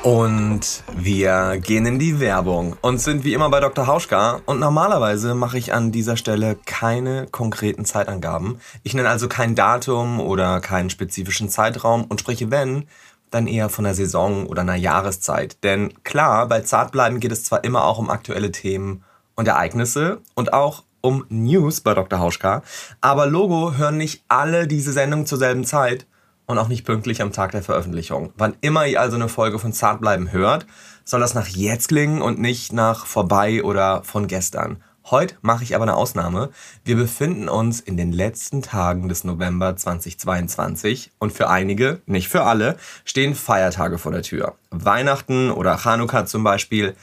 [0.04, 3.86] Und wir gehen in die Werbung und sind wie immer bei Dr.
[3.86, 4.42] Hauschka.
[4.44, 8.60] Und normalerweise mache ich an dieser Stelle keine konkreten Zeitangaben.
[8.82, 12.86] Ich nenne also kein Datum oder keinen spezifischen Zeitraum und spreche, wenn,
[13.30, 15.64] dann eher von einer Saison oder einer Jahreszeit.
[15.64, 19.04] Denn klar, bei Zartbleiben geht es zwar immer auch um aktuelle Themen
[19.36, 22.18] und Ereignisse und auch um News bei Dr.
[22.18, 22.62] Hauschka,
[23.00, 26.06] aber Logo hören nicht alle diese Sendungen zur selben Zeit
[26.46, 28.32] und auch nicht pünktlich am Tag der Veröffentlichung.
[28.36, 30.66] Wann immer ihr also eine Folge von Zartbleiben hört,
[31.04, 34.82] soll das nach jetzt klingen und nicht nach vorbei oder von gestern.
[35.10, 36.48] Heute mache ich aber eine Ausnahme.
[36.82, 42.44] Wir befinden uns in den letzten Tagen des November 2022 und für einige, nicht für
[42.44, 44.54] alle, stehen Feiertage vor der Tür.
[44.70, 46.96] Weihnachten oder Chanukka zum Beispiel.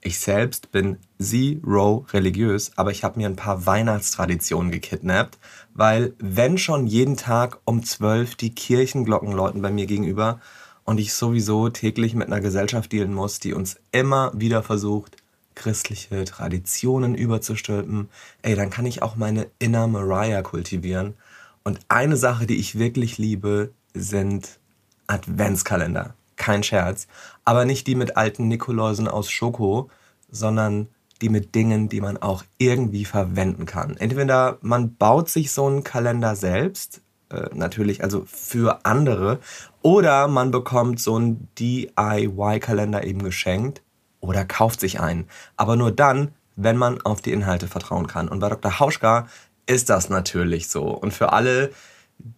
[0.00, 5.38] Ich selbst bin zero religiös, aber ich habe mir ein paar Weihnachtstraditionen gekidnappt,
[5.78, 10.40] weil wenn schon jeden Tag um 12 die Kirchenglocken läuten bei mir gegenüber
[10.82, 15.18] und ich sowieso täglich mit einer Gesellschaft dealen muss, die uns immer wieder versucht,
[15.54, 18.08] christliche Traditionen überzustülpen,
[18.42, 21.14] ey, dann kann ich auch meine Inner Mariah kultivieren.
[21.62, 24.58] Und eine Sache, die ich wirklich liebe, sind
[25.06, 26.14] Adventskalender.
[26.34, 27.06] Kein Scherz.
[27.44, 29.90] Aber nicht die mit alten Nikoläusen aus Schoko,
[30.28, 30.88] sondern
[31.20, 33.96] die mit Dingen, die man auch irgendwie verwenden kann.
[33.96, 39.40] Entweder man baut sich so einen Kalender selbst, äh, natürlich also für andere,
[39.82, 43.82] oder man bekommt so einen DIY-Kalender eben geschenkt
[44.20, 45.26] oder kauft sich einen.
[45.56, 48.28] Aber nur dann, wenn man auf die Inhalte vertrauen kann.
[48.28, 48.80] Und bei Dr.
[48.80, 49.28] Hauschka
[49.66, 50.84] ist das natürlich so.
[50.84, 51.70] Und für alle,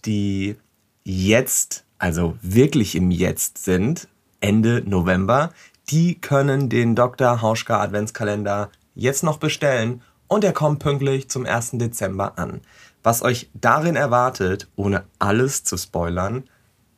[0.05, 0.57] die
[1.05, 4.09] jetzt, also wirklich im Jetzt sind,
[4.41, 5.53] Ende November,
[5.91, 7.43] die können den Dr.
[7.43, 11.73] Hauschka Adventskalender jetzt noch bestellen und er kommt pünktlich zum 1.
[11.73, 12.61] Dezember an.
[13.03, 16.45] Was euch darin erwartet, ohne alles zu spoilern,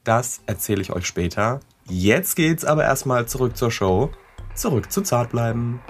[0.04, 1.60] das erzähle ich euch später.
[1.88, 4.10] Jetzt geht's aber erstmal zurück zur Show
[4.54, 5.80] zurück zu Zartbleiben.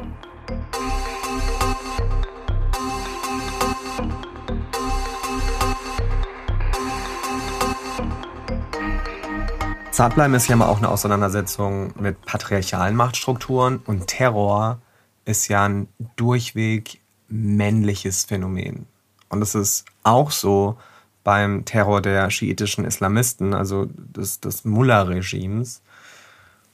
[9.92, 14.80] Zartbleiben ist ja mal auch eine Auseinandersetzung mit patriarchalen Machtstrukturen und Terror
[15.26, 18.86] ist ja ein durchweg männliches Phänomen.
[19.28, 20.78] Und das ist auch so
[21.24, 25.82] beim Terror der schiitischen Islamisten, also des, des Mullah-Regimes.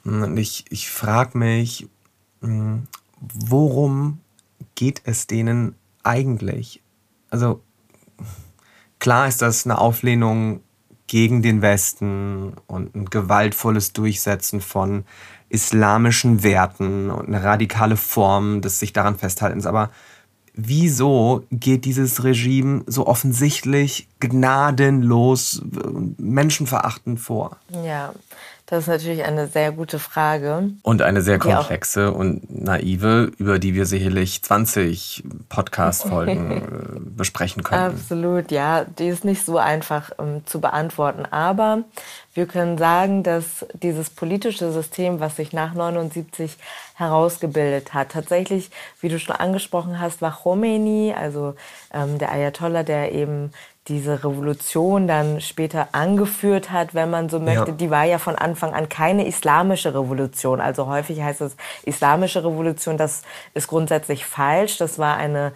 [0.05, 1.89] Und ich, ich frage mich,
[2.41, 2.87] hm,
[3.21, 4.21] worum
[4.77, 6.83] geht es denen eigentlich?
[7.31, 7.63] Also
[9.01, 10.61] klar ist das eine Auflehnung
[11.09, 15.05] gegen den Westen und ein gewaltvolles Durchsetzen von
[15.49, 19.67] islamischen Werten und eine radikale Form des sich daran festhaltens.
[19.67, 19.91] Aber
[20.55, 25.63] wieso geht dieses Regime so offensichtlich gnadenlos,
[26.19, 27.57] menschenverachtend vor?
[27.85, 28.13] Ja,
[28.71, 30.71] das ist natürlich eine sehr gute Frage.
[30.83, 36.51] Und eine sehr komplexe und naive, über die wir sicherlich 20 Podcast-Folgen
[36.97, 37.95] äh, besprechen können.
[37.95, 38.85] Absolut, ja.
[38.85, 41.25] Die ist nicht so einfach um, zu beantworten.
[41.25, 41.85] Aber
[42.35, 46.59] wir können sagen, dass dieses politische System, was sich nach 79
[46.93, 51.55] herausgebildet hat, tatsächlich, wie du schon angesprochen hast, war Khomeini, also
[51.95, 53.51] ähm, der Ayatollah, der eben
[53.89, 57.77] diese Revolution dann später angeführt hat, wenn man so möchte, ja.
[57.77, 60.61] die war ja von Anfang an keine islamische Revolution.
[60.61, 63.23] Also häufig heißt es islamische Revolution, das
[63.55, 64.79] ist grundsätzlich falsch.
[64.79, 65.53] Das war eine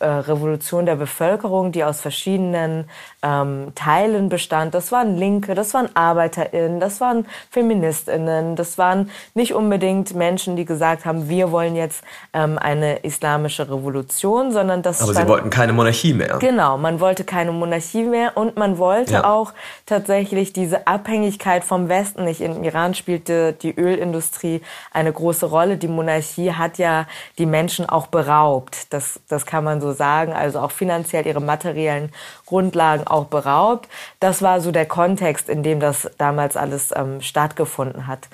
[0.00, 2.88] äh, Revolution der Bevölkerung, die aus verschiedenen
[3.26, 4.74] ähm, Teilen bestand.
[4.74, 10.64] Das waren Linke, das waren ArbeiterInnen, das waren FeministInnen, das waren nicht unbedingt Menschen, die
[10.64, 15.50] gesagt haben, wir wollen jetzt ähm, eine islamische Revolution, sondern das Aber stand, sie wollten
[15.50, 16.38] keine Monarchie mehr.
[16.38, 19.24] Genau, man wollte keine Monarchie mehr und man wollte ja.
[19.24, 19.52] auch
[19.86, 22.40] tatsächlich diese Abhängigkeit vom Westen nicht.
[22.40, 24.62] Im Iran spielte die Ölindustrie
[24.92, 25.76] eine große Rolle.
[25.76, 27.06] Die Monarchie hat ja
[27.38, 28.92] die Menschen auch beraubt.
[28.92, 30.32] Das, das kann man so sagen.
[30.32, 32.12] Also auch finanziell ihre materiellen
[32.44, 33.88] Grundlagen auch beraubt.
[34.20, 38.28] Das war so der Kontext, in dem das damals alles ähm, stattgefunden hat.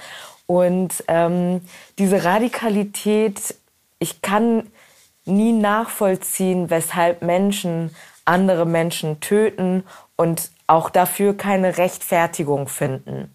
[0.46, 1.62] Und ähm,
[1.98, 3.54] diese Radikalität,
[3.98, 4.70] ich kann
[5.24, 9.84] nie nachvollziehen, weshalb Menschen andere Menschen töten
[10.16, 13.34] und auch dafür keine Rechtfertigung finden.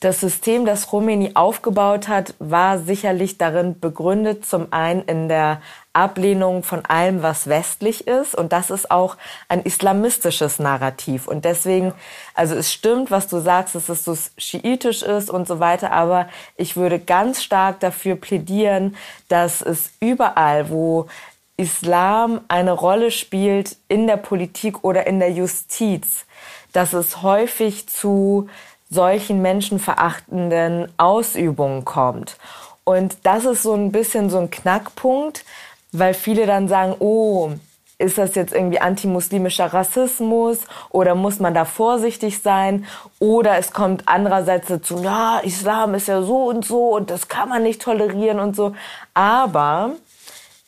[0.00, 5.60] Das System, das Khomeini aufgebaut hat, war sicherlich darin begründet, zum einen in der
[5.98, 8.34] Ablehnung von allem, was westlich ist.
[8.34, 9.16] Und das ist auch
[9.48, 11.26] ein islamistisches Narrativ.
[11.26, 11.92] Und deswegen,
[12.34, 15.92] also es stimmt, was du sagst, dass es so schiitisch ist und so weiter.
[15.92, 18.96] Aber ich würde ganz stark dafür plädieren,
[19.28, 21.08] dass es überall, wo
[21.56, 26.24] Islam eine Rolle spielt in der Politik oder in der Justiz,
[26.72, 28.48] dass es häufig zu
[28.90, 32.36] solchen menschenverachtenden Ausübungen kommt.
[32.84, 35.44] Und das ist so ein bisschen so ein Knackpunkt,
[35.92, 37.52] weil viele dann sagen, oh,
[37.98, 42.86] ist das jetzt irgendwie antimuslimischer Rassismus oder muss man da vorsichtig sein?
[43.18, 47.48] Oder es kommt andererseits dazu, ja, Islam ist ja so und so und das kann
[47.48, 48.74] man nicht tolerieren und so.
[49.14, 49.94] Aber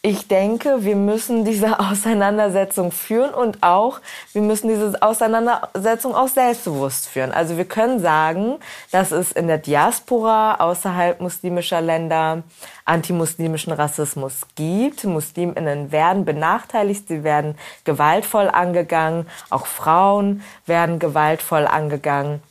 [0.02, 4.00] ich denke, wir müssen diese Auseinandersetzung führen und auch,
[4.32, 7.32] wir müssen diese Auseinandersetzung auch selbstbewusst führen.
[7.32, 8.56] Also wir können sagen,
[8.90, 12.42] dass es in der Diaspora außerhalb muslimischer Länder
[12.86, 15.04] antimuslimischen Rassismus gibt.
[15.04, 22.42] Musliminnen werden benachteiligt, sie werden gewaltvoll angegangen, auch Frauen werden gewaltvoll angegangen.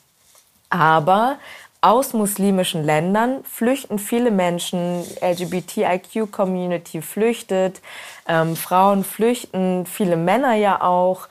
[0.70, 1.38] Aber
[1.82, 7.82] aus muslimischen Ländern flüchten viele Menschen, LGBTIQ-Community flüchtet,
[8.28, 11.28] ähm, Frauen flüchten, viele Männer ja auch.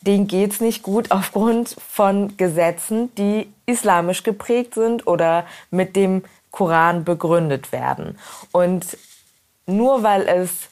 [0.00, 7.04] Denen geht's nicht gut aufgrund von Gesetzen, die islamisch geprägt sind oder mit dem Koran
[7.04, 8.18] begründet werden.
[8.50, 8.96] Und
[9.66, 10.68] nur weil es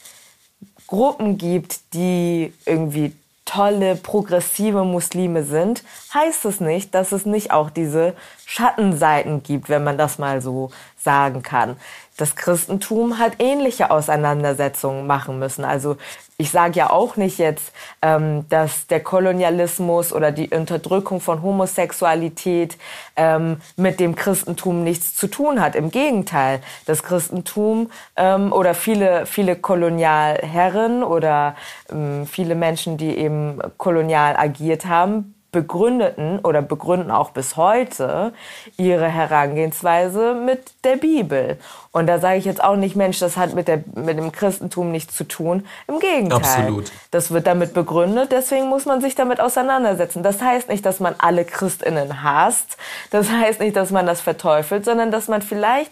[0.87, 3.13] Gruppen gibt, die irgendwie
[3.47, 5.83] tolle, progressive Muslime sind,
[6.13, 8.13] heißt es nicht, dass es nicht auch diese
[8.45, 11.77] Schattenseiten gibt, wenn man das mal so sagen kann.
[12.17, 15.63] Das Christentum hat ähnliche Auseinandersetzungen machen müssen.
[15.63, 15.97] Also
[16.39, 22.77] ich sage ja auch nicht jetzt, ähm, dass der Kolonialismus oder die Unterdrückung von Homosexualität
[23.15, 25.75] ähm, mit dem Christentum nichts zu tun hat.
[25.75, 31.55] Im Gegenteil, das Christentum ähm, oder viele, viele Kolonialherren oder
[31.91, 38.33] ähm, viele Menschen, die eben kolonial agiert haben, begründeten oder begründen auch bis heute
[38.77, 41.57] ihre Herangehensweise mit der Bibel.
[41.91, 44.91] Und da sage ich jetzt auch nicht, Mensch, das hat mit, der, mit dem Christentum
[44.91, 45.65] nichts zu tun.
[45.87, 46.37] Im Gegenteil.
[46.37, 46.91] Absolut.
[47.11, 50.21] Das wird damit begründet, deswegen muss man sich damit auseinandersetzen.
[50.21, 52.77] Das heißt nicht, dass man alle Christinnen hasst.
[53.11, 55.91] Das heißt nicht, dass man das verteufelt, sondern dass man vielleicht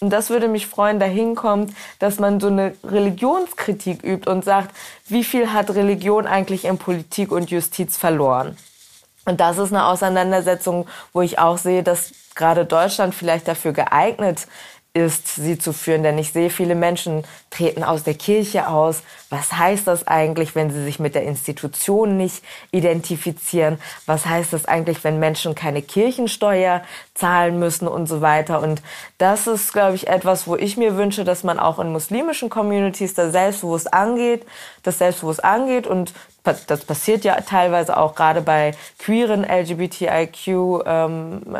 [0.00, 4.74] und das würde mich freuen, dahin kommt, dass man so eine Religionskritik übt und sagt,
[5.08, 8.58] wie viel hat Religion eigentlich in Politik und Justiz verloren?
[9.26, 14.46] Und das ist eine Auseinandersetzung, wo ich auch sehe, dass gerade Deutschland vielleicht dafür geeignet
[14.96, 16.02] ist, sie zu führen.
[16.02, 19.02] Denn ich sehe, viele Menschen treten aus der Kirche aus.
[19.28, 23.78] Was heißt das eigentlich, wenn sie sich mit der Institution nicht identifizieren?
[24.06, 26.82] Was heißt das eigentlich, wenn Menschen keine Kirchensteuer
[27.14, 28.62] zahlen müssen und so weiter?
[28.62, 28.80] Und
[29.18, 33.12] das ist, glaube ich, etwas, wo ich mir wünsche, dass man auch in muslimischen Communities
[33.12, 34.46] da selbstbewusst angeht,
[34.82, 36.14] das selbstbewusst angeht und
[36.66, 40.46] das passiert ja teilweise auch gerade bei queeren LGBTIQ,
[40.86, 41.58] ähm, äh,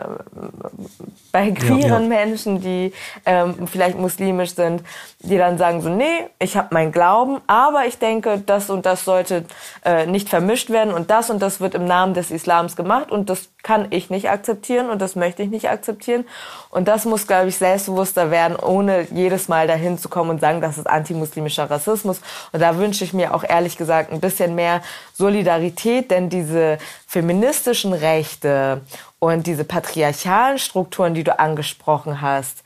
[1.32, 2.24] bei queeren ja, ja.
[2.24, 2.92] Menschen, die
[3.24, 4.82] ähm, vielleicht muslimisch sind,
[5.20, 9.04] die dann sagen so, nee, ich habe meinen Glauben, aber ich denke, das und das
[9.04, 9.44] sollte
[9.84, 13.28] äh, nicht vermischt werden und das und das wird im Namen des Islams gemacht und
[13.30, 16.24] das kann ich nicht akzeptieren und das möchte ich nicht akzeptieren.
[16.70, 20.60] Und das muss, glaube ich, selbstbewusster werden, ohne jedes Mal dahin zu kommen und sagen,
[20.60, 22.20] das ist antimuslimischer Rassismus.
[22.52, 24.75] Und da wünsche ich mir auch ehrlich gesagt ein bisschen mehr
[25.14, 28.82] Solidarität, denn diese feministischen Rechte
[29.18, 32.62] und diese patriarchalen Strukturen, die du angesprochen hast,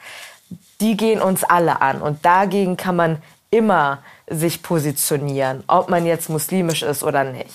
[0.80, 2.02] die gehen uns alle an.
[2.02, 7.50] Und dagegen kann man immer sich positionieren, ob man jetzt muslimisch ist oder nicht.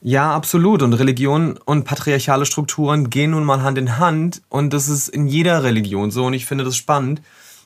[0.00, 0.82] Ja, absolut.
[0.82, 4.42] Und Religion und patriarchale Strukturen gehen nun mal Hand in Hand.
[4.48, 6.26] Und das ist in jeder Religion so.
[6.26, 7.20] Und ich finde das spannend,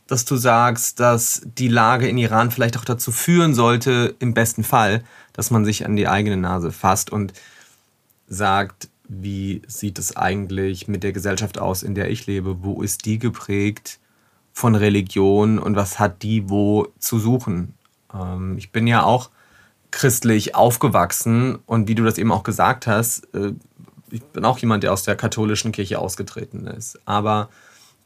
[0.07, 4.65] dass du sagst, dass die Lage in Iran vielleicht auch dazu führen sollte, im besten
[4.65, 7.33] Fall, dass man sich an die eigene Nase fasst und
[8.27, 12.63] sagt, wie sieht es eigentlich mit der Gesellschaft aus, in der ich lebe?
[12.63, 13.99] Wo ist die geprägt
[14.53, 17.75] von Religion und was hat die wo zu suchen?
[18.13, 19.31] Ähm, ich bin ja auch
[19.91, 23.53] christlich aufgewachsen und wie du das eben auch gesagt hast, äh,
[24.11, 26.99] ich bin auch jemand, der aus der katholischen Kirche ausgetreten ist.
[27.07, 27.49] Aber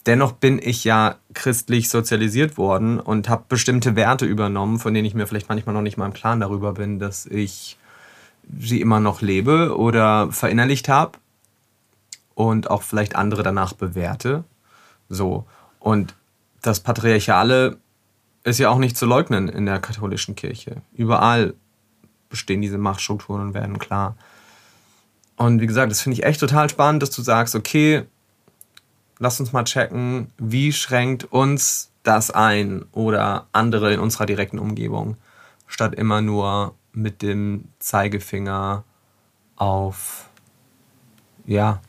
[0.07, 5.15] dennoch bin ich ja christlich sozialisiert worden und habe bestimmte Werte übernommen, von denen ich
[5.15, 7.77] mir vielleicht manchmal noch nicht mal im Klaren darüber bin, dass ich
[8.59, 11.19] sie immer noch lebe oder verinnerlicht habe
[12.35, 14.45] und auch vielleicht andere danach bewerte.
[15.09, 15.47] So.
[15.81, 16.15] Und
[16.63, 17.79] das Patriarchale
[18.45, 20.83] ist ja auch nicht zu leugnen in der katholischen Kirche.
[20.95, 21.55] Überall
[22.29, 24.17] bestehen diese Machtstrukturen und werden klar.
[25.37, 28.05] Und wie gesagt, das finde ich echt total spannend, dass du sagst, okay,
[29.19, 35.17] lass uns mal checken, wie schränkt uns das ein oder andere in unserer direkten Umgebung,
[35.67, 38.85] statt immer nur mit dem Zeigefinger
[39.57, 40.29] auf
[41.47, 41.81] ja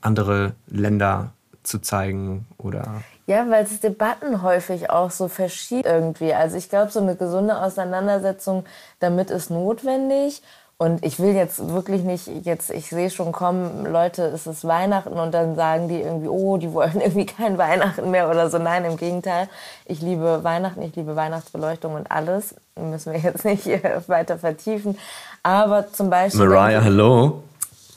[0.00, 6.34] andere Länder zu zeigen oder ja, weil es Debatten häufig auch so verschiebt irgendwie.
[6.34, 8.64] Also ich glaube, so eine gesunde Auseinandersetzung
[8.98, 10.42] damit ist notwendig.
[10.82, 15.12] Und ich will jetzt wirklich nicht, jetzt, ich sehe schon kommen, Leute, es ist Weihnachten
[15.12, 18.58] und dann sagen die irgendwie, oh, die wollen irgendwie kein Weihnachten mehr oder so.
[18.58, 19.48] Nein, im Gegenteil.
[19.86, 22.56] Ich liebe Weihnachten, ich liebe Weihnachtsbeleuchtung und alles.
[22.74, 23.64] Müssen wir jetzt nicht
[24.08, 24.98] weiter vertiefen.
[25.44, 26.48] Aber zum Beispiel.
[26.48, 27.44] Mariah, hello.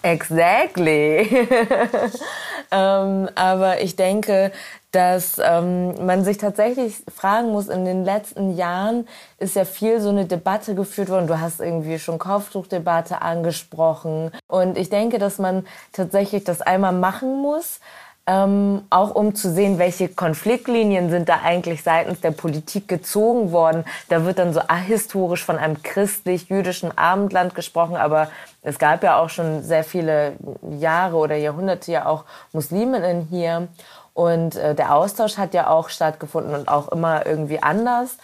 [0.04, 1.28] Exactly.
[2.72, 4.52] ähm, aber ich denke,
[4.96, 9.06] dass ähm, man sich tatsächlich fragen muss, in den letzten Jahren
[9.40, 11.28] ist ja viel so eine Debatte geführt worden.
[11.28, 14.32] Du hast irgendwie schon Kopftuchdebatte angesprochen.
[14.48, 17.82] Und ich denke, dass man tatsächlich das einmal machen muss,
[18.26, 23.84] ähm, auch um zu sehen, welche Konfliktlinien sind da eigentlich seitens der Politik gezogen worden.
[24.08, 28.30] Da wird dann so ahistorisch von einem christlich-jüdischen Abendland gesprochen, aber
[28.62, 30.38] es gab ja auch schon sehr viele
[30.80, 32.24] Jahre oder Jahrhunderte ja auch
[32.54, 33.68] Musliminnen hier.
[34.16, 38.18] Und äh, der Austausch hat ja auch stattgefunden und auch immer irgendwie anders.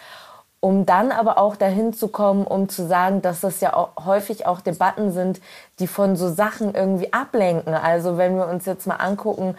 [0.61, 4.45] Um dann aber auch dahin zu kommen, um zu sagen, dass das ja auch häufig
[4.45, 5.41] auch Debatten sind,
[5.79, 7.73] die von so Sachen irgendwie ablenken.
[7.73, 9.57] Also wenn wir uns jetzt mal angucken,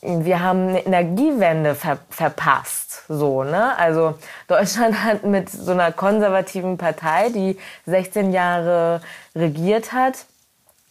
[0.00, 3.76] wir haben eine Energiewende ver verpasst, so, ne?
[3.78, 4.14] Also
[4.48, 9.00] Deutschland hat mit so einer konservativen Partei, die 16 Jahre
[9.36, 10.24] regiert hat,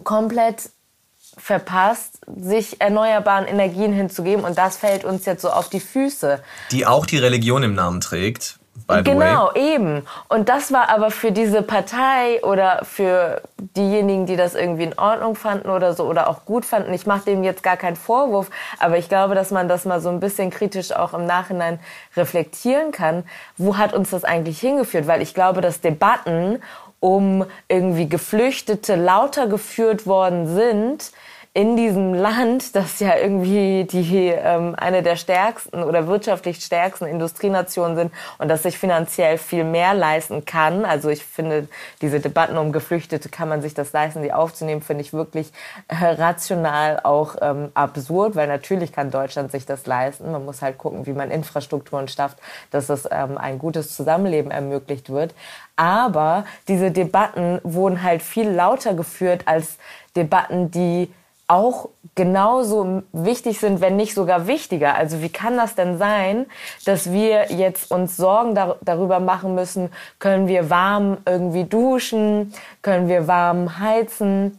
[0.03, 0.69] komplett
[1.37, 4.43] verpasst, sich erneuerbaren Energien hinzugeben.
[4.43, 6.41] Und das fällt uns jetzt so auf die Füße.
[6.71, 8.59] Die auch die Religion im Namen trägt.
[8.87, 10.05] By genau, eben.
[10.27, 13.41] Und das war aber für diese Partei oder für
[13.75, 16.93] diejenigen, die das irgendwie in Ordnung fanden oder so oder auch gut fanden.
[16.93, 20.09] Ich mache dem jetzt gar keinen Vorwurf, aber ich glaube, dass man das mal so
[20.09, 21.79] ein bisschen kritisch auch im Nachhinein
[22.15, 23.23] reflektieren kann.
[23.57, 25.07] Wo hat uns das eigentlich hingeführt?
[25.07, 26.61] Weil ich glaube, dass Debatten
[27.01, 31.11] um irgendwie Geflüchtete lauter geführt worden sind,
[31.53, 37.97] in diesem Land, das ja irgendwie die ähm, eine der stärksten oder wirtschaftlich stärksten Industrienationen
[37.97, 40.85] sind und das sich finanziell viel mehr leisten kann.
[40.85, 41.67] Also ich finde,
[42.01, 45.51] diese Debatten um Geflüchtete kann man sich das leisten, die aufzunehmen, finde ich wirklich
[45.89, 50.31] äh, rational auch ähm, absurd, weil natürlich kann Deutschland sich das leisten.
[50.31, 52.37] Man muss halt gucken, wie man Infrastrukturen schafft,
[52.69, 55.35] dass es ähm, ein gutes Zusammenleben ermöglicht wird.
[55.75, 59.77] Aber diese Debatten wurden halt viel lauter geführt als
[60.15, 61.11] Debatten, die
[61.51, 64.95] auch genauso wichtig sind, wenn nicht sogar wichtiger.
[64.95, 66.45] Also wie kann das denn sein,
[66.85, 69.89] dass wir jetzt uns Sorgen dar darüber machen müssen,
[70.19, 74.57] können wir warm irgendwie duschen, können wir warm heizen?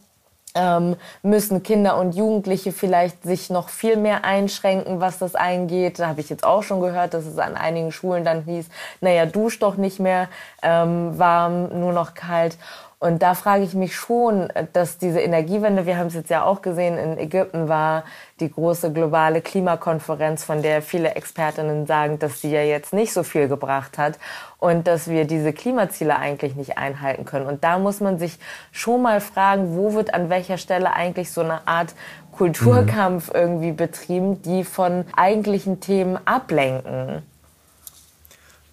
[0.55, 5.97] Ähm, müssen Kinder und Jugendliche vielleicht sich noch viel mehr einschränken, was das eingeht.
[5.97, 8.67] Da habe ich jetzt auch schon gehört, dass es an einigen Schulen dann hieß,
[9.01, 10.29] naja, dusch doch nicht mehr
[10.61, 12.59] ähm, warm, nur noch kalt.
[13.03, 16.61] Und da frage ich mich schon, dass diese Energiewende, wir haben es jetzt ja auch
[16.61, 18.05] gesehen, in Ägypten war
[18.39, 23.23] die große globale Klimakonferenz, von der viele Expertinnen sagen, dass sie ja jetzt nicht so
[23.23, 24.17] viel gebracht hat
[24.57, 27.45] und dass wir diese Klimaziele eigentlich nicht einhalten können.
[27.45, 28.39] Und da muss man sich
[28.71, 31.95] schon mal fragen, wo wird an welcher Stelle eigentlich so eine Art
[32.31, 33.35] Kulturkampf mhm.
[33.35, 37.21] irgendwie betrieben, die von eigentlichen Themen ablenken.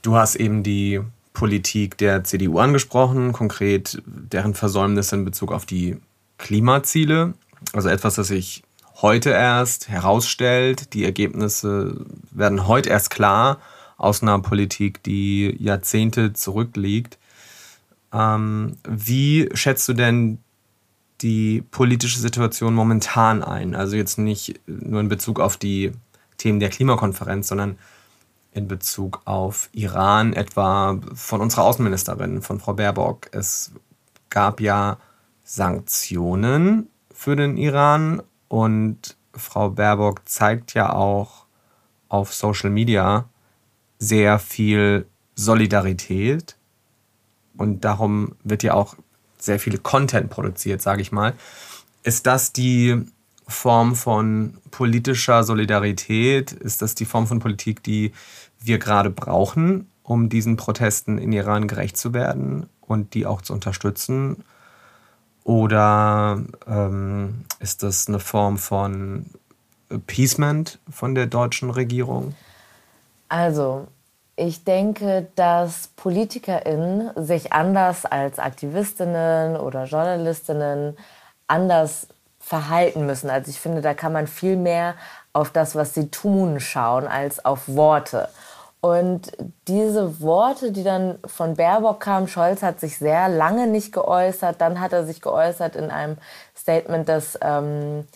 [0.02, 1.00] Du hast eben die
[1.32, 5.96] Politik der CDU angesprochen, konkret deren Versäumnisse in Bezug auf die
[6.38, 7.34] Klimaziele.
[7.72, 8.62] Also etwas, das sich
[9.02, 10.92] heute erst herausstellt.
[10.94, 13.58] Die Ergebnisse werden heute erst klar
[13.96, 17.18] aus einer Politik, die Jahrzehnte zurückliegt.
[18.12, 20.38] Ähm, wie schätzt du denn
[21.20, 23.74] die politische Situation momentan ein?
[23.74, 25.92] Also jetzt nicht nur in Bezug auf die
[26.38, 27.78] Themen der Klimakonferenz, sondern
[28.52, 33.28] in Bezug auf Iran, etwa von unserer Außenministerin, von Frau Baerbock.
[33.32, 33.72] Es
[34.28, 34.98] gab ja
[35.44, 41.46] Sanktionen für den Iran und Frau Baerbock zeigt ja auch
[42.08, 43.28] auf Social Media
[43.98, 46.56] sehr viel Solidarität
[47.56, 48.96] und darum wird ja auch
[49.38, 51.34] sehr viel Content produziert, sage ich mal.
[52.02, 53.04] Ist das die
[53.50, 56.52] Form von politischer Solidarität?
[56.52, 58.12] Ist das die Form von Politik, die
[58.60, 63.52] wir gerade brauchen, um diesen Protesten in Iran gerecht zu werden und die auch zu
[63.52, 64.44] unterstützen?
[65.44, 69.26] Oder ähm, ist das eine Form von
[69.88, 72.34] Appeasement von der deutschen Regierung?
[73.28, 73.88] Also,
[74.36, 80.96] ich denke, dass PolitikerInnen sich anders als Aktivistinnen oder Journalistinnen
[81.46, 82.06] anders
[82.40, 83.30] verhalten müssen.
[83.30, 84.94] Also ich finde, da kann man viel mehr
[85.32, 88.28] auf das, was sie tun, schauen, als auf Worte.
[88.80, 89.32] Und
[89.68, 94.58] diese Worte, die dann von Baerbock kamen, Scholz hat sich sehr lange nicht geäußert.
[94.60, 96.16] Dann hat er sich geäußert in einem
[96.56, 98.06] Statement, das ähm,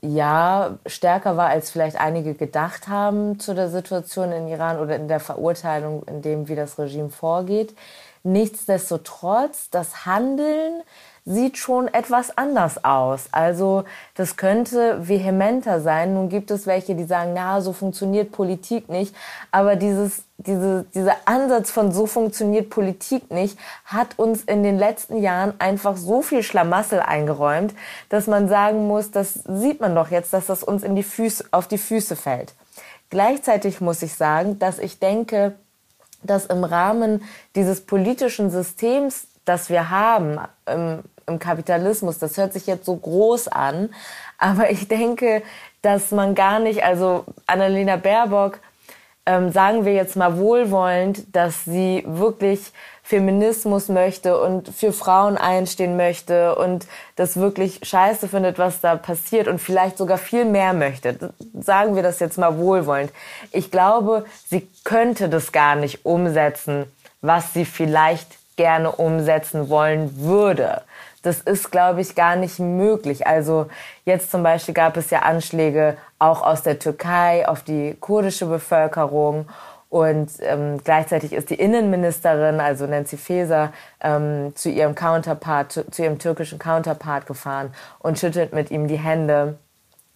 [0.00, 5.08] ja stärker war, als vielleicht einige gedacht haben zu der Situation in Iran oder in
[5.08, 7.76] der Verurteilung, in dem, wie das Regime vorgeht.
[8.22, 10.82] Nichtsdestotrotz, das Handeln
[11.28, 13.28] sieht schon etwas anders aus.
[13.32, 16.14] Also das könnte vehementer sein.
[16.14, 19.14] Nun gibt es welche, die sagen, na, so funktioniert Politik nicht.
[19.50, 25.18] Aber dieses, diese, dieser Ansatz von so funktioniert Politik nicht hat uns in den letzten
[25.18, 27.74] Jahren einfach so viel Schlamassel eingeräumt,
[28.08, 31.44] dass man sagen muss, das sieht man doch jetzt, dass das uns in die Füße,
[31.50, 32.54] auf die Füße fällt.
[33.10, 35.56] Gleichzeitig muss ich sagen, dass ich denke,
[36.22, 37.22] dass im Rahmen
[37.54, 40.40] dieses politischen Systems, das wir haben
[41.28, 43.90] im, Kapitalismus, das hört sich jetzt so groß an,
[44.38, 45.42] aber ich denke,
[45.82, 48.58] dass man gar nicht, also Annalena Baerbock,
[49.26, 52.72] ähm, sagen wir jetzt mal wohlwollend, dass sie wirklich
[53.02, 59.48] Feminismus möchte und für Frauen einstehen möchte und das wirklich scheiße findet, was da passiert
[59.48, 61.32] und vielleicht sogar viel mehr möchte.
[61.58, 63.10] Sagen wir das jetzt mal wohlwollend.
[63.50, 66.84] Ich glaube, sie könnte das gar nicht umsetzen,
[67.22, 70.82] was sie vielleicht gerne umsetzen wollen würde.
[71.28, 73.26] Das ist, glaube ich, gar nicht möglich.
[73.26, 73.66] Also
[74.06, 79.46] jetzt zum Beispiel gab es ja Anschläge auch aus der Türkei auf die kurdische Bevölkerung
[79.90, 86.18] und ähm, gleichzeitig ist die Innenministerin, also Nancy Faeser, ähm, zu ihrem Counterpart, zu, ihrem
[86.18, 89.58] türkischen Counterpart gefahren und schüttelt mit ihm die Hände.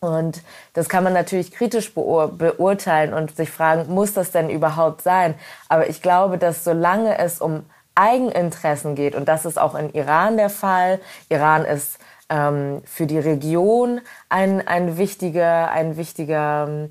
[0.00, 0.42] Und
[0.72, 5.34] das kann man natürlich kritisch beur beurteilen und sich fragen, muss das denn überhaupt sein?
[5.68, 10.36] Aber ich glaube, dass solange es um Eigeninteressen geht, und das ist auch in Iran
[10.36, 16.88] der Fall, Iran ist ähm, für die Region ein, ein wichtiger, ein wichtiger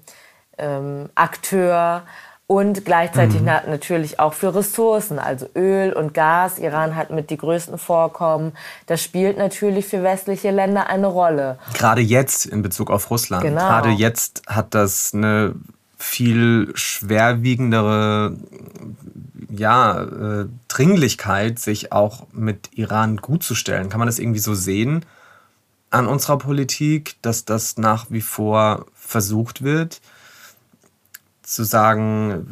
[0.57, 2.03] ähm, Akteur
[2.51, 3.45] und gleichzeitig mhm.
[3.45, 6.59] natürlich auch für Ressourcen, also Öl und Gas.
[6.59, 8.51] Iran hat mit die größten Vorkommen.
[8.87, 11.59] Das spielt natürlich für westliche Länder eine Rolle.
[11.73, 13.43] Gerade jetzt in Bezug auf Russland.
[13.43, 13.61] Genau.
[13.61, 15.55] Gerade jetzt hat das eine
[15.97, 18.35] viel schwerwiegendere
[19.51, 23.89] ja, äh, Dringlichkeit, sich auch mit Iran gut zu stellen.
[23.89, 25.05] Kann man das irgendwie so sehen
[25.89, 30.01] an unserer Politik, dass das nach wie vor versucht wird?
[31.51, 32.47] zu sagen,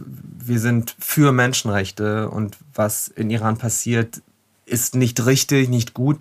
[0.45, 4.21] wir sind für Menschenrechte und was in Iran passiert,
[4.65, 6.19] ist nicht richtig, nicht gut,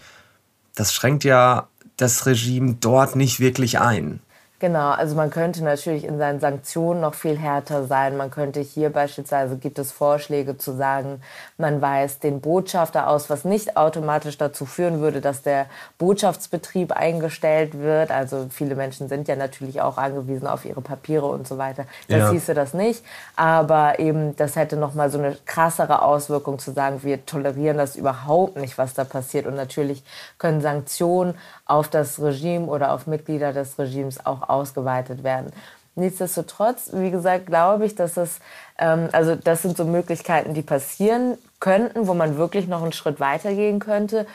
[0.76, 4.20] das schränkt ja das Regime dort nicht wirklich ein.
[4.60, 8.16] Genau, also man könnte natürlich in seinen Sanktionen noch viel härter sein.
[8.16, 11.22] Man könnte hier beispielsweise, gibt es Vorschläge zu sagen,
[11.58, 15.66] man weist den Botschafter aus, was nicht automatisch dazu führen würde, dass der
[15.98, 18.10] Botschaftsbetrieb eingestellt wird.
[18.10, 21.84] Also viele Menschen sind ja natürlich auch angewiesen auf ihre Papiere und so weiter.
[22.08, 22.30] Das ja.
[22.30, 23.04] hieße das nicht.
[23.36, 28.56] Aber eben, das hätte nochmal so eine krassere Auswirkung zu sagen, wir tolerieren das überhaupt
[28.56, 29.46] nicht, was da passiert.
[29.46, 30.02] Und natürlich
[30.38, 31.34] können Sanktionen
[31.68, 35.52] auf das Regime oder auf Mitglieder des Regimes auch ausgeweitet werden.
[35.94, 38.40] Nichtsdestotrotz, wie gesagt, glaube ich, dass es,
[38.78, 43.20] ähm, also das sind so Möglichkeiten, die passieren könnten, wo man wirklich noch einen Schritt
[43.20, 44.26] weitergehen könnte.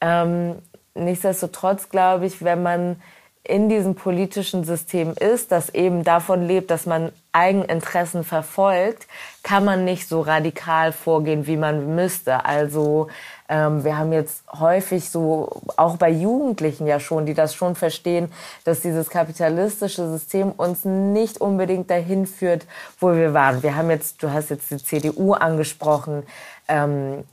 [0.00, 0.56] Ähm,
[0.94, 3.02] nichtsdestotrotz glaube ich, wenn man
[3.48, 9.06] in diesem politischen System ist, das eben davon lebt, dass man Eigeninteressen verfolgt,
[9.42, 12.44] kann man nicht so radikal vorgehen, wie man müsste.
[12.44, 13.08] Also
[13.48, 18.30] ähm, wir haben jetzt häufig so, auch bei Jugendlichen ja schon, die das schon verstehen,
[18.64, 22.66] dass dieses kapitalistische System uns nicht unbedingt dahin führt,
[23.00, 23.62] wo wir waren.
[23.62, 26.24] Wir haben jetzt, du hast jetzt die CDU angesprochen,
[26.68, 27.24] ähm,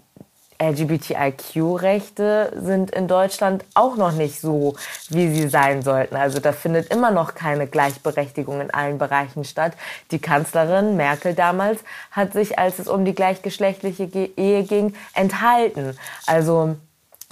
[0.59, 4.75] LGBTIQ-Rechte sind in Deutschland auch noch nicht so,
[5.09, 6.15] wie sie sein sollten.
[6.15, 9.73] Also da findet immer noch keine Gleichberechtigung in allen Bereichen statt.
[10.11, 11.81] Die Kanzlerin Merkel damals
[12.11, 14.05] hat sich, als es um die gleichgeschlechtliche
[14.37, 15.97] Ehe ging, enthalten.
[16.25, 16.75] Also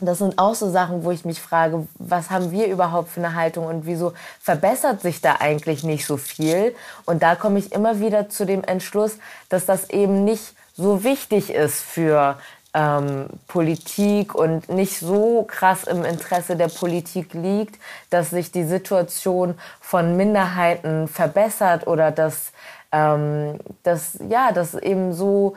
[0.02, 3.36] das sind auch so Sachen, wo ich mich frage, was haben wir überhaupt für eine
[3.36, 6.76] Haltung und wieso verbessert sich da eigentlich nicht so viel?
[7.06, 9.18] Und da komme ich immer wieder zu dem Entschluss,
[9.50, 12.38] dass das eben nicht so wichtig ist für
[12.74, 19.56] ähm, Politik und nicht so krass im Interesse der Politik liegt, dass sich die Situation
[19.80, 22.52] von Minderheiten verbessert oder dass,
[22.92, 25.56] ähm, dass, ja, dass eben so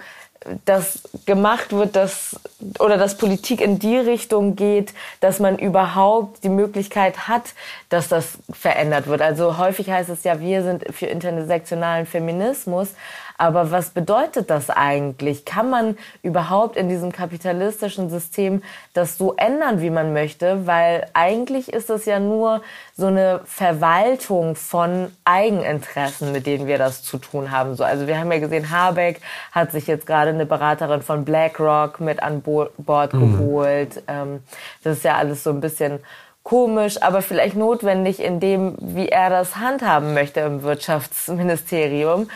[0.64, 2.38] dass gemacht wird, dass
[2.78, 7.54] oder dass Politik in die Richtung geht, dass man überhaupt die Möglichkeit hat,
[7.88, 9.22] dass das verändert wird.
[9.22, 12.90] Also häufig heißt es ja, wir sind für intersektionalen Feminismus,
[13.38, 15.44] aber was bedeutet das eigentlich?
[15.44, 18.62] Kann man überhaupt in diesem kapitalistischen System
[18.94, 20.66] das so ändern, wie man möchte?
[20.66, 22.62] Weil eigentlich ist es ja nur
[22.96, 27.74] so eine Verwaltung von Eigeninteressen, mit denen wir das zu tun haben.
[27.76, 29.20] So, also wir haben ja gesehen, Habeck
[29.52, 33.20] hat sich jetzt gerade eine Beraterin von BlackRock mit an Bord mhm.
[33.20, 34.02] geholt.
[34.08, 34.40] Mhm.
[34.82, 36.00] das ist ja alles so ein bisschen
[36.46, 42.28] komisch, aber vielleicht notwendig in dem, wie er das handhaben möchte im Wirtschaftsministerium.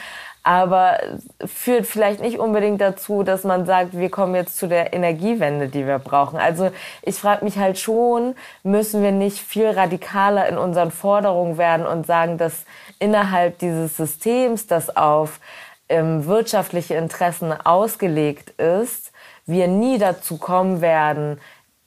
[0.42, 0.98] Aber
[1.44, 5.86] führt vielleicht nicht unbedingt dazu, dass man sagt, wir kommen jetzt zu der Energiewende, die
[5.86, 6.38] wir brauchen.
[6.38, 6.70] Also
[7.02, 12.06] ich frage mich halt schon, müssen wir nicht viel radikaler in unseren Forderungen werden und
[12.06, 12.64] sagen, dass
[12.98, 15.40] innerhalb dieses Systems, das auf
[15.90, 19.12] ähm, wirtschaftliche Interessen ausgelegt ist,
[19.46, 21.38] wir nie dazu kommen werden,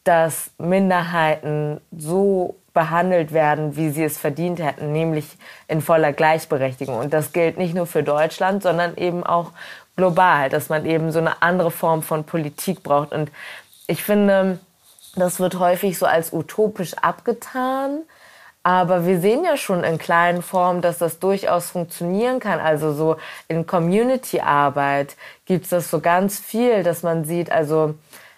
[0.04, 6.98] dass Minderheiten so behandelt werden, wie sie es verdient hätten, nämlich in voller Gleichberechtigung.
[6.98, 9.52] Und das gilt nicht nur für Deutschland, sondern eben auch
[9.96, 13.12] global, dass man eben so eine andere Form von Politik braucht.
[13.12, 13.32] Und
[13.88, 14.60] ich finde,
[15.16, 18.00] das wird häufig so als utopisch abgetan.
[18.64, 22.60] Aber wir sehen ja schon in kleinen Formen, dass das durchaus funktionieren kann.
[22.60, 23.18] Also so
[23.50, 27.96] in Community-Arbeit gibt es das so ganz viel, dass man sieht, also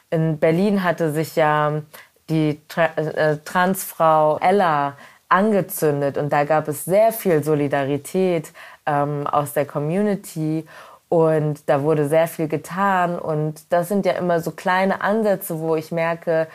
[0.10, 1.82] in Berlin hatte sich ja
[2.30, 4.96] die Tra äh, Transfrau Ella
[5.30, 6.18] angezündet.
[6.18, 8.52] Und da gab es sehr viel Solidarität
[8.86, 10.66] ähm, aus der Community.
[11.10, 13.18] Und da wurde sehr viel getan.
[13.18, 16.48] Und das sind ja immer so kleine Ansätze, wo ich merke,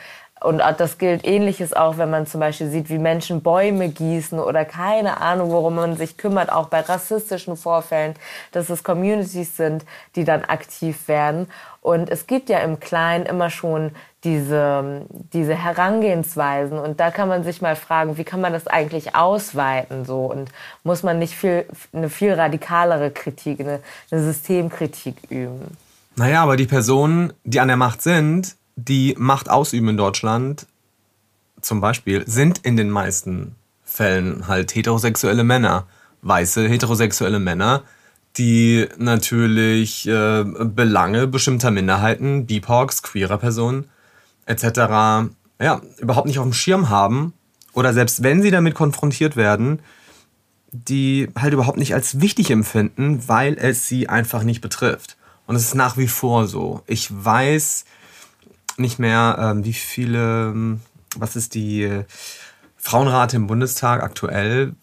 [0.43, 4.65] und das gilt ähnliches auch, wenn man zum Beispiel sieht, wie Menschen Bäume gießen oder
[4.65, 8.15] keine Ahnung, worum man sich kümmert, auch bei rassistischen Vorfällen,
[8.53, 9.85] dass es Communities sind,
[10.17, 11.51] die dann aktiv werden.
[11.83, 13.93] Und es gibt ja im Kleinen immer schon
[14.25, 16.79] diese, diese Herangehensweisen.
[16.79, 20.27] Und da kann man sich mal fragen, wie kann man das eigentlich ausweiten, so?
[20.27, 20.51] Und
[20.85, 25.77] muss man nicht viel, eine viel radikalere Kritik, eine, eine Systemkritik üben?
[26.17, 30.67] Naja, aber die Personen, die an der Macht sind, die Macht ausüben in Deutschland,
[31.61, 33.55] zum Beispiel, sind in den meisten
[33.85, 35.87] Fällen halt heterosexuelle Männer.
[36.23, 37.83] Weiße heterosexuelle Männer,
[38.37, 43.89] die natürlich äh, Belange bestimmter Minderheiten, BIPOCs, queerer Personen
[44.51, 45.33] etc.
[45.61, 47.33] ja, überhaupt nicht auf dem Schirm haben
[47.73, 49.81] oder selbst wenn sie damit konfrontiert werden,
[50.73, 55.17] die halt überhaupt nicht als wichtig empfinden, weil es sie einfach nicht betrifft.
[55.47, 56.83] Und es ist nach wie vor so.
[56.87, 57.85] Ich weiß,
[58.77, 60.81] nicht mehr, ähm, wie viele, ähm,
[61.17, 62.05] was ist die äh,
[62.77, 64.75] Frauenrate im Bundestag aktuell?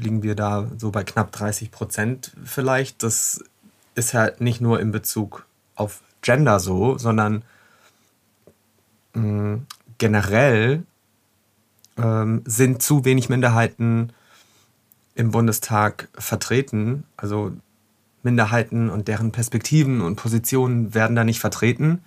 [0.00, 3.02] Liegen wir da so bei knapp 30 Prozent vielleicht.
[3.02, 3.44] Das
[3.94, 7.42] ist halt nicht nur in Bezug auf Gender so, sondern
[9.16, 9.60] mh,
[9.98, 10.84] generell
[11.96, 14.12] ähm, sind zu wenig Minderheiten
[15.14, 17.04] im Bundestag vertreten.
[17.16, 17.52] Also
[18.22, 22.04] Minderheiten und deren Perspektiven und Positionen werden da nicht vertreten.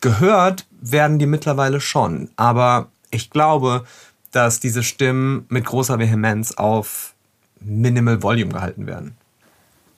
[0.00, 3.84] Gehört werden die mittlerweile schon, aber ich glaube,
[4.32, 7.14] dass diese Stimmen mit großer Vehemenz auf
[7.60, 9.16] Minimal Volume gehalten werden.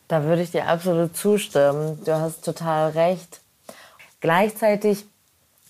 [0.08, 1.98] Da würde ich dir absolut zustimmen.
[2.04, 3.40] Du hast total recht.
[4.20, 5.06] Gleichzeitig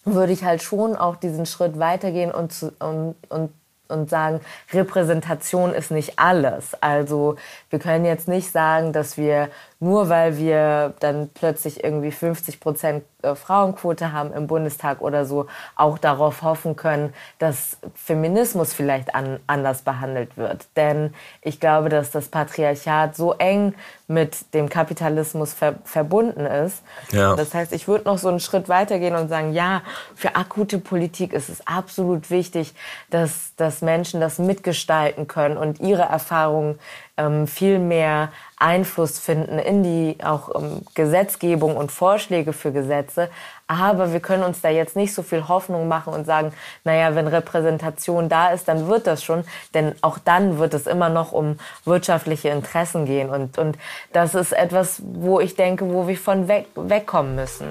[0.04, 3.50] würde ich halt schon auch diesen Schritt weitergehen und, zu, und, und
[3.88, 4.40] und sagen,
[4.72, 6.74] Repräsentation ist nicht alles.
[6.80, 7.36] Also
[7.70, 9.50] wir können jetzt nicht sagen, dass wir
[9.84, 15.46] nur weil wir dann plötzlich irgendwie 50 Prozent äh, Frauenquote haben im Bundestag oder so,
[15.76, 20.66] auch darauf hoffen können, dass Feminismus vielleicht an, anders behandelt wird.
[20.76, 23.74] Denn ich glaube, dass das Patriarchat so eng
[24.06, 26.82] mit dem Kapitalismus ver verbunden ist.
[27.10, 27.36] Ja.
[27.36, 29.82] Das heißt, ich würde noch so einen Schritt weitergehen und sagen, ja,
[30.14, 32.74] für akute Politik ist es absolut wichtig,
[33.10, 36.78] dass, dass Menschen das mitgestalten können und ihre Erfahrungen
[37.16, 43.28] ähm, viel mehr Einfluss finden in die auch ähm, Gesetzgebung und Vorschläge für Gesetze.
[43.66, 46.52] Aber wir können uns da jetzt nicht so viel Hoffnung machen und sagen,
[46.84, 49.44] naja, wenn Repräsentation da ist, dann wird das schon.
[49.74, 53.30] Denn auch dann wird es immer noch um wirtschaftliche Interessen gehen.
[53.30, 53.78] Und, und
[54.12, 57.66] das ist etwas, wo ich denke, wo wir von weg, wegkommen müssen.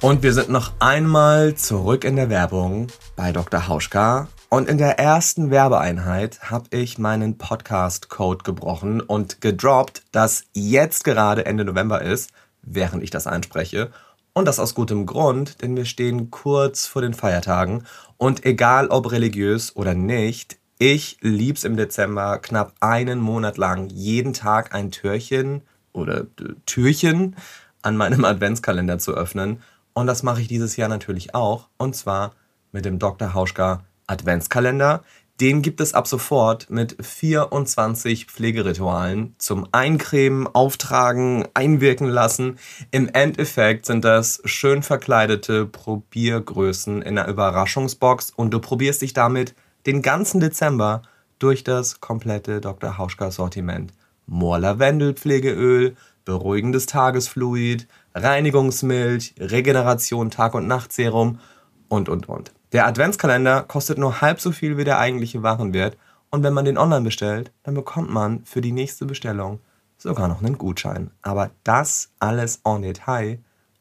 [0.00, 2.86] Und wir sind noch einmal zurück in der Werbung
[3.16, 3.66] bei Dr.
[3.66, 4.28] Hauschka.
[4.48, 11.46] Und in der ersten Werbeeinheit habe ich meinen Podcast-Code gebrochen und gedroppt, dass jetzt gerade
[11.46, 12.30] Ende November ist,
[12.62, 13.90] während ich das einspreche.
[14.34, 17.84] Und das aus gutem Grund, denn wir stehen kurz vor den Feiertagen.
[18.18, 24.32] Und egal ob religiös oder nicht, ich lieb's im Dezember knapp einen Monat lang jeden
[24.32, 26.28] Tag ein Türchen oder
[26.66, 27.34] Türchen
[27.82, 29.60] an meinem Adventskalender zu öffnen
[29.98, 31.68] und das mache ich dieses Jahr natürlich auch.
[31.76, 32.32] Und zwar
[32.70, 33.34] mit dem Dr.
[33.34, 35.02] Hauschka Adventskalender.
[35.40, 42.58] Den gibt es ab sofort mit 24 Pflegeritualen zum Eincremen, Auftragen, einwirken lassen.
[42.92, 49.54] Im Endeffekt sind das schön verkleidete Probiergrößen in einer Überraschungsbox und du probierst dich damit
[49.86, 51.02] den ganzen Dezember
[51.40, 52.98] durch das komplette Dr.
[52.98, 53.92] Hauschka Sortiment.
[54.26, 57.88] Moor Lavendelpflegeöl, beruhigendes Tagesfluid,
[58.22, 61.40] Reinigungsmilch, Regeneration Tag- und Nachtserum
[61.88, 62.52] und, und, und.
[62.72, 65.96] Der Adventskalender kostet nur halb so viel wie der eigentliche Warenwert
[66.30, 69.60] und wenn man den online bestellt, dann bekommt man für die nächste Bestellung
[69.96, 71.10] sogar noch einen Gutschein.
[71.22, 73.38] Aber das alles en Detail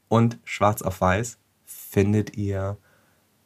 [0.07, 2.77] und schwarz auf weiß findet ihr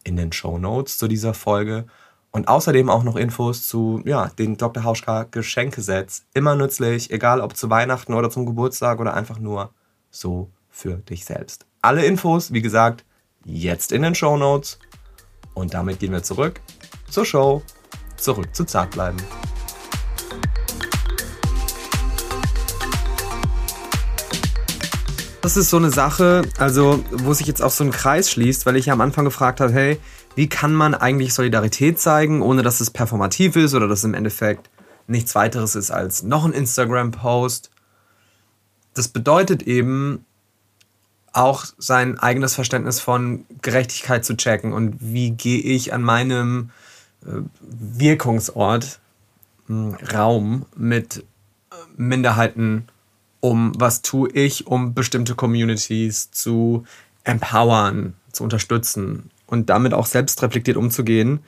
[0.03, 1.85] in den Show Notes zu dieser Folge
[2.31, 4.83] und außerdem auch noch Infos zu ja, den Dr.
[4.83, 6.25] Hauschka Geschenkesetz.
[6.33, 9.73] Immer nützlich, egal ob zu Weihnachten oder zum Geburtstag oder einfach nur
[10.09, 11.65] so für dich selbst.
[11.81, 13.05] Alle Infos, wie gesagt,
[13.45, 14.79] jetzt in den Show Notes.
[15.53, 16.61] Und damit gehen wir zurück
[17.09, 17.61] zur Show,
[18.17, 19.21] zurück zu Zartbleiben.
[25.41, 28.75] Das ist so eine Sache, also wo sich jetzt auch so ein Kreis schließt, weil
[28.75, 29.99] ich ja am Anfang gefragt habe, hey,
[30.35, 34.13] wie kann man eigentlich Solidarität zeigen, ohne dass es performativ ist oder dass es im
[34.13, 34.69] Endeffekt
[35.07, 37.71] nichts weiteres ist als noch ein Instagram-Post.
[38.93, 40.25] Das bedeutet eben
[41.33, 46.71] auch sein eigenes Verständnis von Gerechtigkeit zu checken und wie gehe ich an meinem
[47.25, 48.99] äh, Wirkungsort,
[49.69, 49.73] äh,
[50.13, 51.17] Raum mit
[51.71, 52.87] äh, Minderheiten
[53.41, 56.85] um, was tue ich, um bestimmte Communities zu
[57.23, 61.39] empowern, zu unterstützen und damit auch selbstreflektiert umzugehen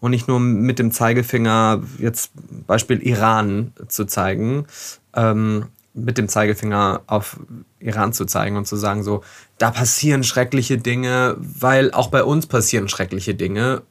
[0.00, 2.32] und nicht nur mit dem Zeigefinger, jetzt
[2.66, 4.66] Beispiel Iran zu zeigen,
[5.14, 7.40] ähm, mit dem Zeigefinger auf
[7.80, 9.22] Iran zu zeigen und zu sagen, so,
[9.58, 13.82] da passieren schreckliche Dinge, weil auch bei uns passieren schreckliche Dinge,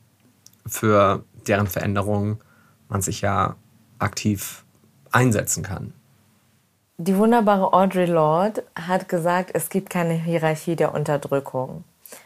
[0.65, 2.41] für deren Veränderung
[2.87, 3.55] man sich ja
[3.97, 4.63] aktiv
[5.11, 5.93] einsetzen kann.
[6.97, 11.83] Die wunderbare Audre Lorde hat gesagt, es gibt keine Hierarchie der Unterdrückung.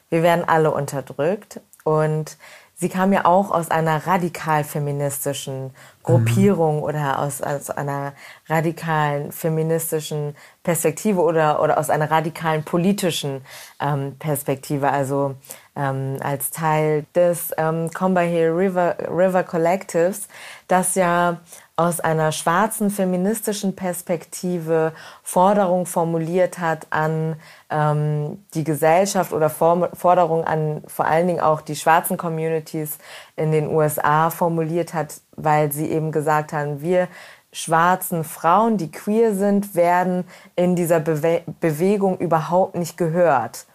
[0.10, 2.38] Wir werden alle unterdrückt und
[2.76, 5.72] sie kam ja auch aus einer radikal feministischen
[6.04, 6.84] Gruppierung mhm.
[6.84, 8.14] oder aus, aus einer
[8.48, 13.42] radikalen feministischen Perspektive oder, oder aus einer radikalen politischen
[13.80, 15.36] ähm, Perspektive, also
[15.76, 20.28] ähm, als Teil des ähm, Combahee River, River Collectives,
[20.74, 21.38] das ja
[21.76, 27.36] aus einer schwarzen feministischen Perspektive Forderungen formuliert hat an
[27.70, 32.98] ähm, die Gesellschaft oder Forderungen an vor allen Dingen auch die schwarzen Communities
[33.36, 37.08] in den USA formuliert hat, weil sie eben gesagt haben, wir
[37.52, 43.68] schwarzen Frauen, die queer sind, werden in dieser Bewe Bewegung überhaupt nicht gehört.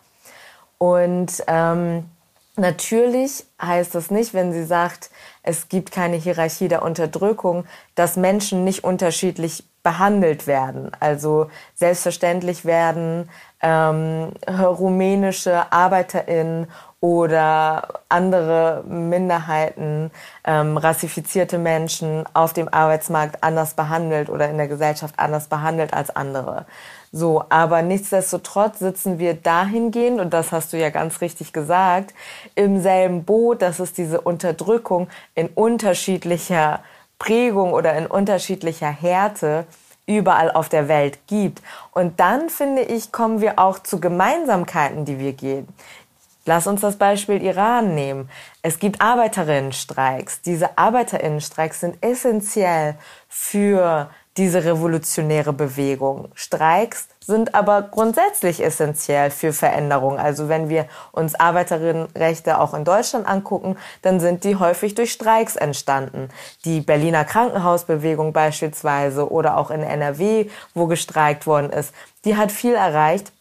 [0.78, 2.10] Und ähm,
[2.58, 5.10] natürlich heißt das nicht, wenn sie sagt,
[5.42, 10.90] es gibt keine Hierarchie der Unterdrückung, dass Menschen nicht unterschiedlich behandelt werden.
[11.00, 13.30] Also selbstverständlich werden
[13.62, 16.66] ähm, rumänische ArbeiterInnen
[17.00, 20.10] oder andere Minderheiten,
[20.44, 26.14] ähm, rassifizierte Menschen auf dem Arbeitsmarkt anders behandelt oder in der Gesellschaft anders behandelt als
[26.14, 26.66] andere.
[27.10, 32.14] So, aber nichtsdestotrotz sitzen wir dahingehend, und das hast du ja ganz richtig gesagt,
[32.54, 36.80] im selben Boot, dass es diese Unterdrückung in unterschiedlicher
[37.18, 39.66] Prägung oder in unterschiedlicher Härte
[40.06, 41.62] überall auf der Welt gibt.
[41.92, 45.68] Und dann, finde ich, kommen wir auch zu Gemeinsamkeiten, die wir gehen.
[46.46, 48.30] Lass uns das Beispiel Iran nehmen.
[48.62, 50.40] Es gibt Arbeiterinnenstreiks.
[50.40, 52.94] Diese Arbeiterinnenstreiks sind essentiell
[53.28, 54.08] für
[54.38, 56.28] diese revolutionäre Bewegung.
[56.34, 60.18] Streiks sind aber grundsätzlich essentiell für Veränderung.
[60.18, 65.56] Also wenn wir uns Arbeiterinnenrechte auch in Deutschland angucken, dann sind die häufig durch Streiks
[65.56, 66.28] entstanden.
[66.64, 71.92] Die Berliner Krankenhausbewegung beispielsweise oder auch in NRW, wo gestreikt worden ist,
[72.24, 73.32] die hat viel erreicht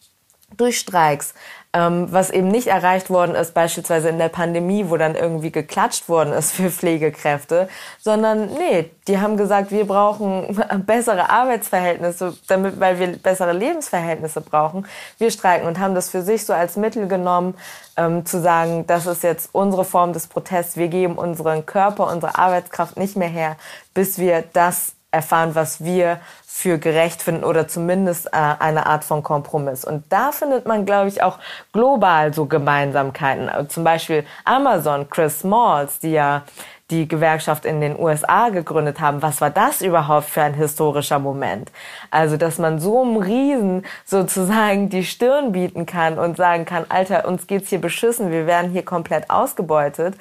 [0.56, 1.34] durch Streiks.
[1.74, 6.08] Ähm, was eben nicht erreicht worden ist, beispielsweise in der Pandemie, wo dann irgendwie geklatscht
[6.08, 7.68] worden ist für Pflegekräfte,
[8.00, 14.86] sondern nee, die haben gesagt, wir brauchen bessere Arbeitsverhältnisse, damit, weil wir bessere Lebensverhältnisse brauchen.
[15.18, 17.54] Wir streiken und haben das für sich so als Mittel genommen,
[17.98, 20.78] ähm, zu sagen, das ist jetzt unsere Form des Protests.
[20.78, 23.56] Wir geben unseren Körper, unsere Arbeitskraft nicht mehr her,
[23.92, 29.22] bis wir das erfahren, was wir für gerecht finden oder zumindest äh, eine Art von
[29.22, 29.84] Kompromiss.
[29.84, 31.38] Und da findet man, glaube ich, auch
[31.72, 33.48] global so Gemeinsamkeiten.
[33.48, 36.42] Äh, zum Beispiel Amazon, Chris Smalls, die ja
[36.90, 39.22] die Gewerkschaft in den USA gegründet haben.
[39.22, 41.70] Was war das überhaupt für ein historischer Moment?
[42.10, 47.28] Also, dass man so einem Riesen sozusagen die Stirn bieten kann und sagen kann, Alter,
[47.28, 50.16] uns geht's hier beschissen, wir werden hier komplett ausgebeutet.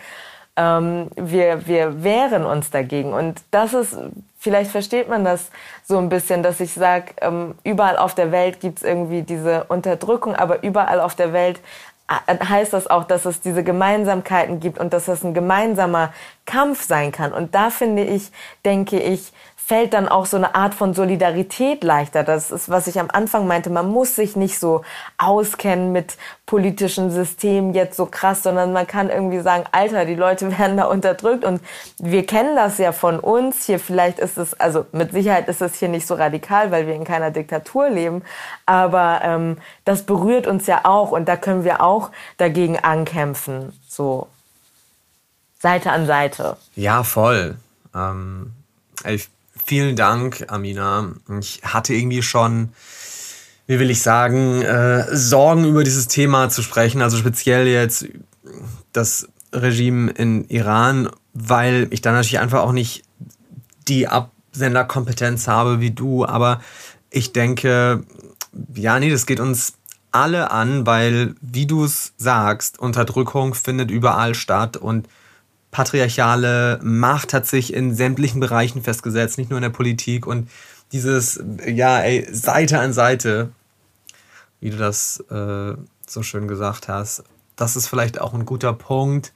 [0.57, 3.13] Ähm, wir, wir wehren uns dagegen.
[3.13, 3.97] Und das ist
[4.39, 5.49] vielleicht versteht man das
[5.83, 9.65] so ein bisschen, dass ich sage, ähm, überall auf der Welt gibt es irgendwie diese
[9.65, 11.59] Unterdrückung, aber überall auf der Welt
[12.07, 16.13] äh, heißt das auch, dass es diese Gemeinsamkeiten gibt und dass es ein gemeinsamer
[16.45, 17.33] Kampf sein kann.
[17.33, 18.31] Und da finde ich,
[18.63, 19.33] denke ich,
[19.68, 22.24] fällt dann auch so eine Art von Solidarität leichter.
[22.24, 23.70] Das ist, was ich am Anfang meinte.
[23.70, 24.86] Man muss sich nicht so
[25.18, 26.15] auskennen mit
[26.45, 30.86] politischen Systemen jetzt so krass, sondern man kann irgendwie sagen, Alter, die Leute werden da
[30.86, 31.59] unterdrückt und
[31.97, 33.65] wir kennen das ja von uns.
[33.65, 36.95] Hier vielleicht ist es, also mit Sicherheit ist es hier nicht so radikal, weil wir
[36.95, 38.22] in keiner Diktatur leben,
[38.65, 43.78] aber ähm, das berührt uns ja auch und da können wir auch dagegen ankämpfen.
[43.89, 44.28] So
[45.59, 46.55] Seite an Seite.
[46.76, 47.57] Ja, voll.
[47.93, 48.53] Ähm,
[49.03, 49.20] ey,
[49.68, 51.11] Vielen Dank, Amina.
[51.41, 52.70] Ich hatte irgendwie schon,
[53.65, 58.05] wie will ich sagen, äh, Sorgen über dieses Thema zu sprechen, also speziell jetzt
[58.93, 63.03] das Regime in Iran, weil ich da natürlich einfach auch nicht
[63.89, 66.61] die Absenderkompetenz habe wie du, aber
[67.09, 68.05] ich denke,
[68.74, 69.74] ja, nee, das geht uns
[70.13, 75.09] alle an, weil, wie du es sagst, Unterdrückung findet überall statt und
[75.78, 80.25] patriarchale Macht hat sich in sämtlichen Bereichen festgesetzt, nicht nur in der Politik.
[80.25, 80.49] Und
[80.91, 83.51] dieses, ja, ey, Seite an Seite,
[84.59, 85.75] wie du das äh,
[86.07, 87.25] so schön gesagt hast,
[87.55, 89.34] das ist vielleicht auch ein guter Punkt,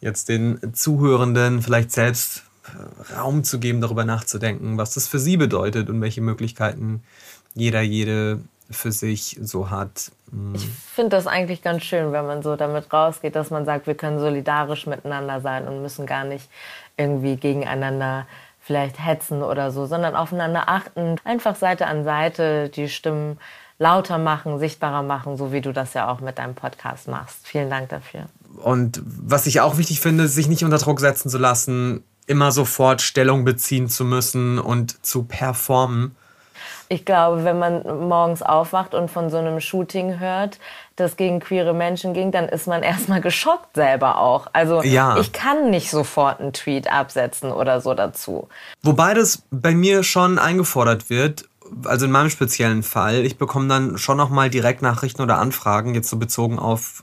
[0.00, 5.36] jetzt den Zuhörenden vielleicht selbst äh, Raum zu geben, darüber nachzudenken, was das für sie
[5.36, 7.04] bedeutet und welche Möglichkeiten
[7.54, 8.40] jeder, jede
[8.70, 10.12] für sich so hat.
[10.30, 10.54] Hm.
[10.54, 13.94] Ich finde das eigentlich ganz schön, wenn man so damit rausgeht, dass man sagt, wir
[13.94, 16.48] können solidarisch miteinander sein und müssen gar nicht
[16.96, 18.26] irgendwie gegeneinander
[18.60, 23.38] vielleicht hetzen oder so, sondern aufeinander achten, einfach Seite an Seite die Stimmen
[23.78, 27.46] lauter machen, sichtbarer machen, so wie du das ja auch mit deinem Podcast machst.
[27.46, 28.26] Vielen Dank dafür.
[28.62, 33.00] Und was ich auch wichtig finde, sich nicht unter Druck setzen zu lassen, immer sofort
[33.00, 36.14] Stellung beziehen zu müssen und zu performen,
[36.88, 40.58] ich glaube, wenn man morgens aufwacht und von so einem Shooting hört,
[40.96, 44.48] das gegen queere Menschen ging, dann ist man erstmal geschockt selber auch.
[44.52, 45.16] Also ja.
[45.18, 48.48] ich kann nicht sofort einen Tweet absetzen oder so dazu.
[48.82, 51.48] Wobei das bei mir schon eingefordert wird,
[51.84, 55.94] also in meinem speziellen Fall, ich bekomme dann schon noch mal direkt Nachrichten oder Anfragen,
[55.94, 57.02] jetzt so bezogen auf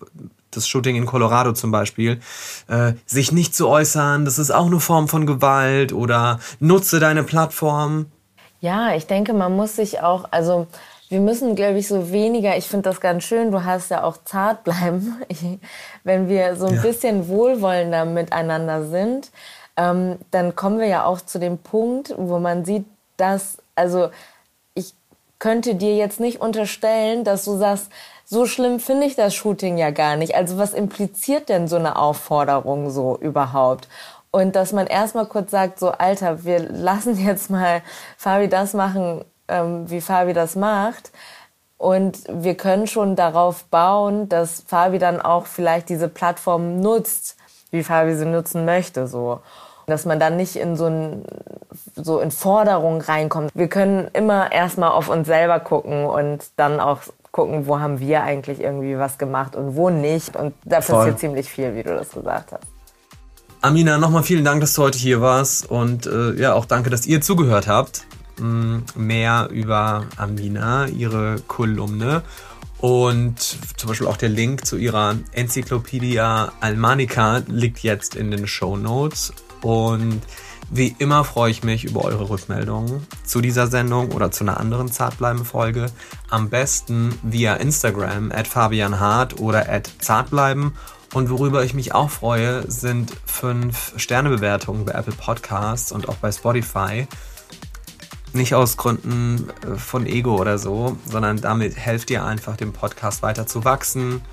[0.49, 2.19] das Shooting in Colorado zum Beispiel,
[2.67, 7.23] äh, sich nicht zu äußern, das ist auch eine Form von Gewalt oder nutze deine
[7.23, 8.07] Plattform.
[8.65, 10.65] Ja, ich denke, man muss sich auch, also
[11.09, 14.17] wir müssen, glaube ich, so weniger, ich finde das ganz schön, du hast ja auch
[14.25, 15.21] zart bleiben,
[16.03, 16.81] wenn wir so ein ja.
[16.81, 19.29] bisschen wohlwollender miteinander sind,
[19.77, 22.85] ähm, dann kommen wir ja auch zu dem Punkt, wo man sieht,
[23.17, 24.09] dass, also
[24.73, 24.95] ich
[25.37, 27.91] könnte dir jetzt nicht unterstellen, dass du sagst,
[28.27, 30.33] so schlimm finde ich das Shooting ja gar nicht.
[30.33, 33.87] Also was impliziert denn so eine Aufforderung so überhaupt?
[34.35, 37.81] Und dass man erstmal kurz sagt, so Alter, wir lassen jetzt mal
[38.17, 41.13] Fabi das machen, ähm, wie Fabi das macht.
[41.77, 47.37] Und wir können schon darauf bauen, dass Fabi dann auch vielleicht diese Plattform nutzt,
[47.71, 49.39] wie Fabi sie nutzen möchte, so.
[49.87, 51.23] Dass man dann nicht in so, ein,
[51.95, 53.51] so in Forderungen reinkommt.
[53.53, 58.23] Wir können immer erstmal auf uns selber gucken und dann auch gucken, wo haben wir
[58.23, 60.35] eigentlich irgendwie was gemacht und wo nicht.
[60.35, 62.74] Und da passiert ziemlich viel, wie du das gesagt hast.
[63.65, 67.07] Amina, nochmal vielen Dank, dass du heute hier warst und äh, ja, auch danke, dass
[67.07, 68.05] ihr zugehört habt.
[68.39, 72.21] Mm, mehr über Amina, ihre Kolumne
[72.77, 73.39] und
[73.75, 79.33] zum Beispiel auch der Link zu ihrer Enzyklopädia Almanica liegt jetzt in den Show Notes.
[79.63, 80.21] Und
[80.69, 84.91] wie immer freue ich mich über eure Rückmeldungen zu dieser Sendung oder zu einer anderen
[84.91, 85.87] Zartbleiben-Folge.
[86.29, 90.73] Am besten via Instagram at Fabian Hart oder at Zartbleiben
[91.15, 96.29] und worüber ich mich auch freue, sind fünf Sternebewertungen bei Apple Podcasts und auch bei
[96.29, 97.07] Spotify.
[98.33, 103.23] Nicht aus Gründen äh, von Ego oder so, sondern damit helft ihr einfach, dem Podcast
[103.23, 104.23] weiter zu wachsen,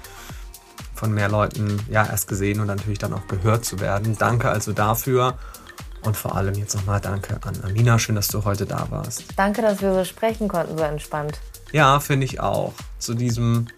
[0.97, 4.19] von mehr Leuten ja erst gesehen und natürlich dann auch gehört zu werden.
[4.19, 5.39] Danke also dafür.
[6.03, 8.01] Und vor allem jetzt nochmal danke an Amina.
[8.01, 9.23] Schön, dass du heute da warst.
[9.37, 11.39] Danke, dass wir so sprechen konnten, so entspannt.
[11.71, 12.73] Ja, finde ich auch.
[12.99, 13.69] Zu diesem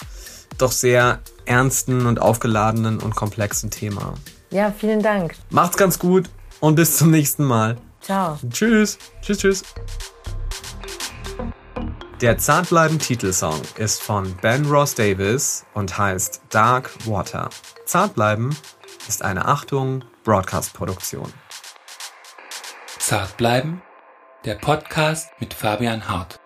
[0.58, 4.14] doch sehr ernsten und aufgeladenen und komplexen Thema.
[4.50, 5.34] Ja, vielen Dank.
[5.50, 6.30] Macht's ganz gut
[6.60, 7.76] und bis zum nächsten Mal.
[8.00, 8.38] Ciao.
[8.50, 8.98] Tschüss.
[9.20, 9.62] Tschüss, tschüss.
[12.20, 17.50] Der Zartbleiben-Titelsong ist von Ben Ross Davis und heißt Dark Water.
[17.84, 18.56] Zartbleiben
[19.08, 21.32] ist eine Achtung Broadcast-Produktion.
[22.98, 23.82] Zartbleiben,
[24.44, 26.40] der Podcast mit Fabian Hart.